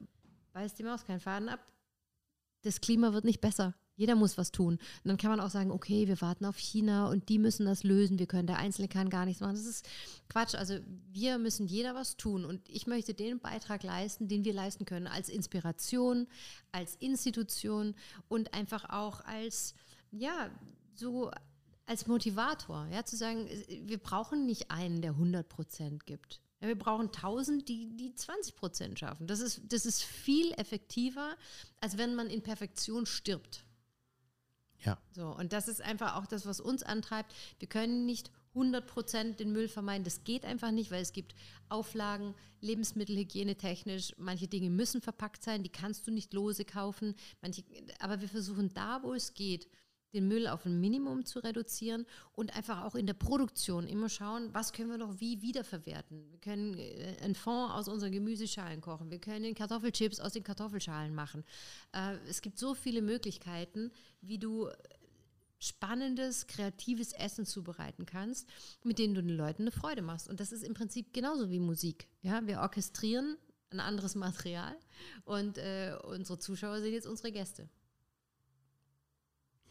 [0.52, 1.60] beißt die Maus keinen Faden ab.
[2.62, 3.74] Das Klima wird nicht besser.
[3.96, 4.74] Jeder muss was tun.
[4.74, 7.82] Und dann kann man auch sagen, okay, wir warten auf China und die müssen das
[7.82, 8.18] lösen.
[8.18, 9.56] Wir können, der Einzelne kann gar nichts machen.
[9.56, 9.88] Das ist
[10.28, 10.54] Quatsch.
[10.54, 10.78] Also
[11.12, 12.44] wir müssen jeder was tun.
[12.44, 16.26] Und ich möchte den Beitrag leisten, den wir leisten können, als Inspiration,
[16.72, 17.94] als Institution
[18.28, 19.74] und einfach auch als,
[20.10, 20.50] ja,
[20.94, 21.30] so
[21.86, 23.48] als Motivator, ja, zu sagen,
[23.84, 26.40] wir brauchen nicht einen, der 100 Prozent gibt.
[26.60, 29.26] Ja, wir brauchen 1000, die, die 20 Prozent schaffen.
[29.26, 31.36] Das ist, das ist viel effektiver,
[31.80, 33.65] als wenn man in Perfektion stirbt.
[34.84, 34.98] Ja.
[35.12, 37.34] So, und das ist einfach auch das, was uns antreibt.
[37.58, 40.04] Wir können nicht 100% den Müll vermeiden.
[40.04, 41.34] Das geht einfach nicht, weil es gibt
[41.68, 44.14] Auflagen, Lebensmittelhygiene technisch.
[44.16, 47.14] Manche Dinge müssen verpackt sein, die kannst du nicht lose kaufen.
[47.42, 47.62] Manche,
[48.00, 49.68] aber wir versuchen da, wo es geht,
[50.16, 54.48] den Müll auf ein Minimum zu reduzieren und einfach auch in der Produktion immer schauen,
[54.52, 56.30] was können wir noch wie wiederverwerten.
[56.30, 61.14] Wir können äh, einen Fond aus unseren Gemüseschalen kochen, wir können Kartoffelchips aus den Kartoffelschalen
[61.14, 61.44] machen.
[61.92, 64.68] Äh, es gibt so viele Möglichkeiten, wie du
[65.58, 68.48] spannendes, kreatives Essen zubereiten kannst,
[68.84, 70.28] mit denen du den Leuten eine Freude machst.
[70.28, 72.08] Und das ist im Prinzip genauso wie Musik.
[72.22, 73.36] Ja, wir orchestrieren
[73.70, 74.76] ein anderes Material
[75.24, 77.68] und äh, unsere Zuschauer sind jetzt unsere Gäste.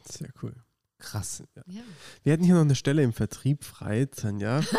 [0.07, 0.53] Sehr cool.
[0.97, 1.43] Krass.
[1.55, 1.63] Ja.
[1.67, 1.81] Ja.
[2.23, 4.61] Wir hätten hier noch eine Stelle im Vertrieb frei, Tanja.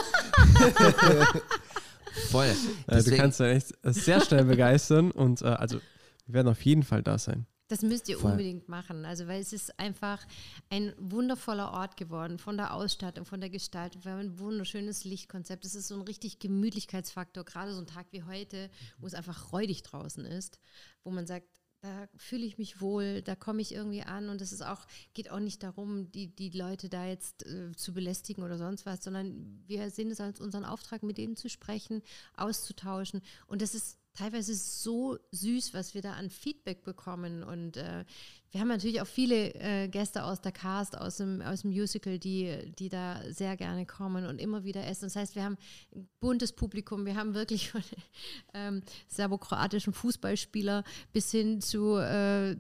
[2.30, 2.46] Voll.
[2.46, 5.80] Äh, du Deswegen- kannst ja echt sehr schnell begeistern und äh, also
[6.26, 7.46] wir werden auf jeden Fall da sein.
[7.68, 8.30] Das müsst ihr Voll.
[8.30, 9.04] unbedingt machen.
[9.04, 10.24] Also, weil es ist einfach
[10.70, 14.04] ein wundervoller Ort geworden, von der Ausstattung, von der Gestaltung.
[14.04, 15.64] Wir haben ein wunderschönes Lichtkonzept.
[15.64, 19.52] Es ist so ein richtig Gemütlichkeitsfaktor, gerade so ein Tag wie heute, wo es einfach
[19.52, 20.60] räudig draußen ist,
[21.02, 21.48] wo man sagt,
[21.86, 24.28] da fühle ich mich wohl, da komme ich irgendwie an.
[24.28, 27.94] Und es ist auch, geht auch nicht darum, die, die Leute da jetzt äh, zu
[27.94, 32.02] belästigen oder sonst was, sondern wir sehen es als unseren Auftrag, mit denen zu sprechen,
[32.36, 33.22] auszutauschen.
[33.46, 37.44] Und das ist teilweise so süß, was wir da an Feedback bekommen.
[37.44, 38.04] Und äh,
[38.50, 42.18] wir haben natürlich auch viele äh, Gäste aus der Cast, aus dem, aus dem Musical,
[42.18, 45.04] die, die da sehr gerne kommen und immer wieder essen.
[45.04, 45.58] Das heißt, wir haben
[45.94, 47.04] ein buntes Publikum.
[47.04, 47.82] Wir haben wirklich von
[48.54, 52.56] ähm, serbokroatischen Fußballspieler bis hin zu, äh,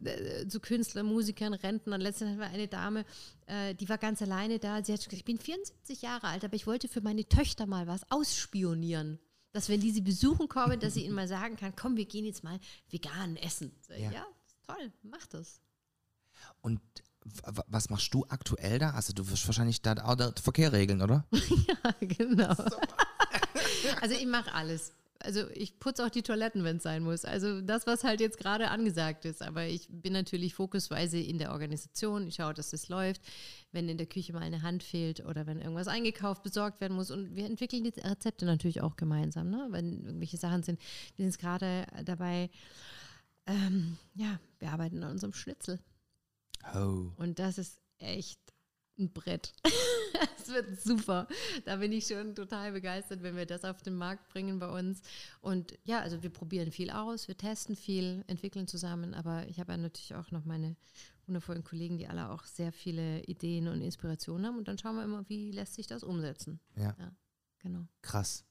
[0.48, 2.00] zu Künstlern, Musikern, Rentnern.
[2.00, 3.04] Letztens hatten wir eine Dame,
[3.46, 4.84] äh, die war ganz alleine da.
[4.84, 7.86] Sie hat gesagt, ich bin 74 Jahre alt, aber ich wollte für meine Töchter mal
[7.86, 9.18] was ausspionieren
[9.52, 12.24] dass wenn die sie besuchen kommen, dass sie ihnen mal sagen kann, komm, wir gehen
[12.24, 12.58] jetzt mal
[12.90, 13.72] vegan essen.
[13.86, 14.10] So, Ja.
[14.10, 14.26] ja.
[14.66, 15.60] toll, mach das.
[16.60, 16.80] Und
[17.68, 18.90] was machst du aktuell da?
[18.90, 21.24] Also du wirst wahrscheinlich da auch den Verkehr regeln, oder?
[21.32, 22.54] ja, genau.
[24.00, 24.92] also ich mache alles.
[25.26, 27.24] Also ich putze auch die Toiletten, wenn es sein muss.
[27.24, 29.42] Also das, was halt jetzt gerade angesagt ist.
[29.42, 32.26] Aber ich bin natürlich fokusweise in der Organisation.
[32.28, 33.20] Ich schaue, dass es läuft.
[33.72, 37.10] Wenn in der Küche mal eine Hand fehlt oder wenn irgendwas eingekauft, besorgt werden muss.
[37.10, 39.50] Und wir entwickeln die Rezepte natürlich auch gemeinsam.
[39.50, 39.66] Ne?
[39.70, 42.48] Wenn irgendwelche Sachen sind, wir sind jetzt gerade dabei,
[43.46, 45.80] ähm, ja, wir arbeiten an unserem Schnitzel.
[46.74, 47.10] Oh.
[47.16, 48.40] Und das ist echt
[48.98, 49.52] ein Brett.
[50.38, 51.26] Es wird super.
[51.64, 55.02] Da bin ich schon total begeistert, wenn wir das auf den Markt bringen bei uns.
[55.40, 59.12] Und ja, also wir probieren viel aus, wir testen viel, entwickeln zusammen.
[59.12, 60.76] Aber ich habe ja natürlich auch noch meine
[61.26, 64.56] wundervollen Kollegen, die alle auch sehr viele Ideen und Inspirationen haben.
[64.56, 66.60] Und dann schauen wir immer, wie lässt sich das umsetzen.
[66.76, 66.96] Ja.
[67.58, 67.86] Genau.
[68.00, 68.44] Krass.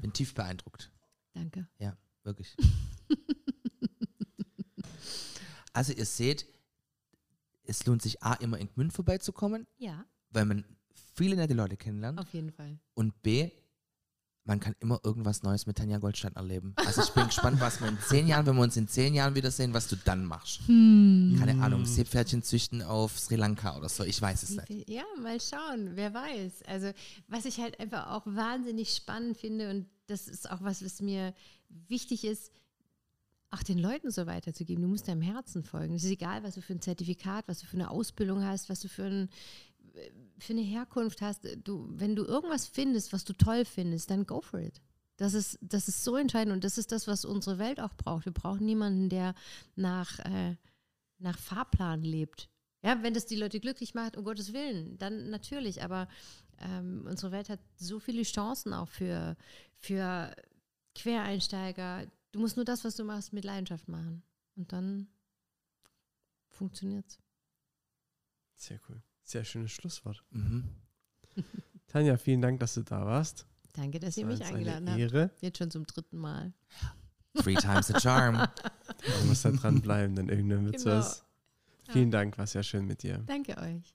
[0.00, 0.92] Bin tief beeindruckt.
[1.32, 1.66] Danke.
[1.78, 2.54] Ja, wirklich.
[5.72, 6.46] also ihr seht,
[7.64, 10.64] es lohnt sich A, immer in Gmünd vorbeizukommen, Ja, weil man
[11.14, 12.18] viele nette Leute kennenlernt.
[12.18, 12.78] auf jeden Fall.
[12.94, 13.50] Und B,
[14.44, 16.72] man kann immer irgendwas Neues mit Tanja Goldstein erleben.
[16.76, 19.34] Also ich bin gespannt, was wir in zehn Jahren, wenn wir uns in zehn Jahren
[19.34, 20.60] wiedersehen, was du dann machst.
[20.66, 24.88] Keine Ahnung, Seepferdchen züchten auf Sri Lanka oder so, ich weiß es nicht.
[24.88, 26.62] Ja, mal schauen, wer weiß.
[26.66, 26.90] Also,
[27.28, 31.34] was ich halt einfach auch wahnsinnig spannend finde und das ist auch was, was mir
[31.68, 32.50] wichtig ist,
[33.50, 34.82] auch den Leuten so weiterzugeben.
[34.82, 35.94] Du musst deinem Herzen folgen.
[35.94, 38.80] Es ist egal, was du für ein Zertifikat, was du für eine Ausbildung hast, was
[38.80, 39.28] du für, ein,
[40.38, 41.46] für eine Herkunft hast.
[41.64, 44.80] Du, wenn du irgendwas findest, was du toll findest, dann go for it.
[45.16, 48.24] Das ist, das ist so entscheidend und das ist das, was unsere Welt auch braucht.
[48.24, 49.34] Wir brauchen niemanden, der
[49.74, 50.56] nach, äh,
[51.18, 52.48] nach Fahrplan lebt.
[52.82, 55.82] Ja, wenn das die Leute glücklich macht, um Gottes Willen, dann natürlich.
[55.82, 56.08] Aber
[56.58, 59.36] ähm, unsere Welt hat so viele Chancen auch für,
[59.76, 60.34] für
[60.94, 62.06] Quereinsteiger.
[62.32, 64.22] Du musst nur das, was du machst, mit Leidenschaft machen.
[64.56, 65.08] Und dann
[66.48, 67.18] funktioniert's.
[68.56, 69.02] Sehr cool.
[69.22, 70.22] Sehr schönes Schlusswort.
[70.30, 70.68] Mhm.
[71.88, 73.46] Tanja, vielen Dank, dass du da warst.
[73.72, 75.12] Danke, dass ihr War mich eingeladen eine habt.
[75.14, 75.30] Ehre.
[75.40, 76.52] Jetzt schon zum dritten Mal.
[77.34, 78.34] Three times the charm.
[79.18, 80.98] Man muss da dranbleiben, denn irgendwann wird Genau.
[80.98, 81.24] es.
[81.88, 83.18] Vielen Dank, war sehr schön mit dir.
[83.26, 83.94] Danke euch.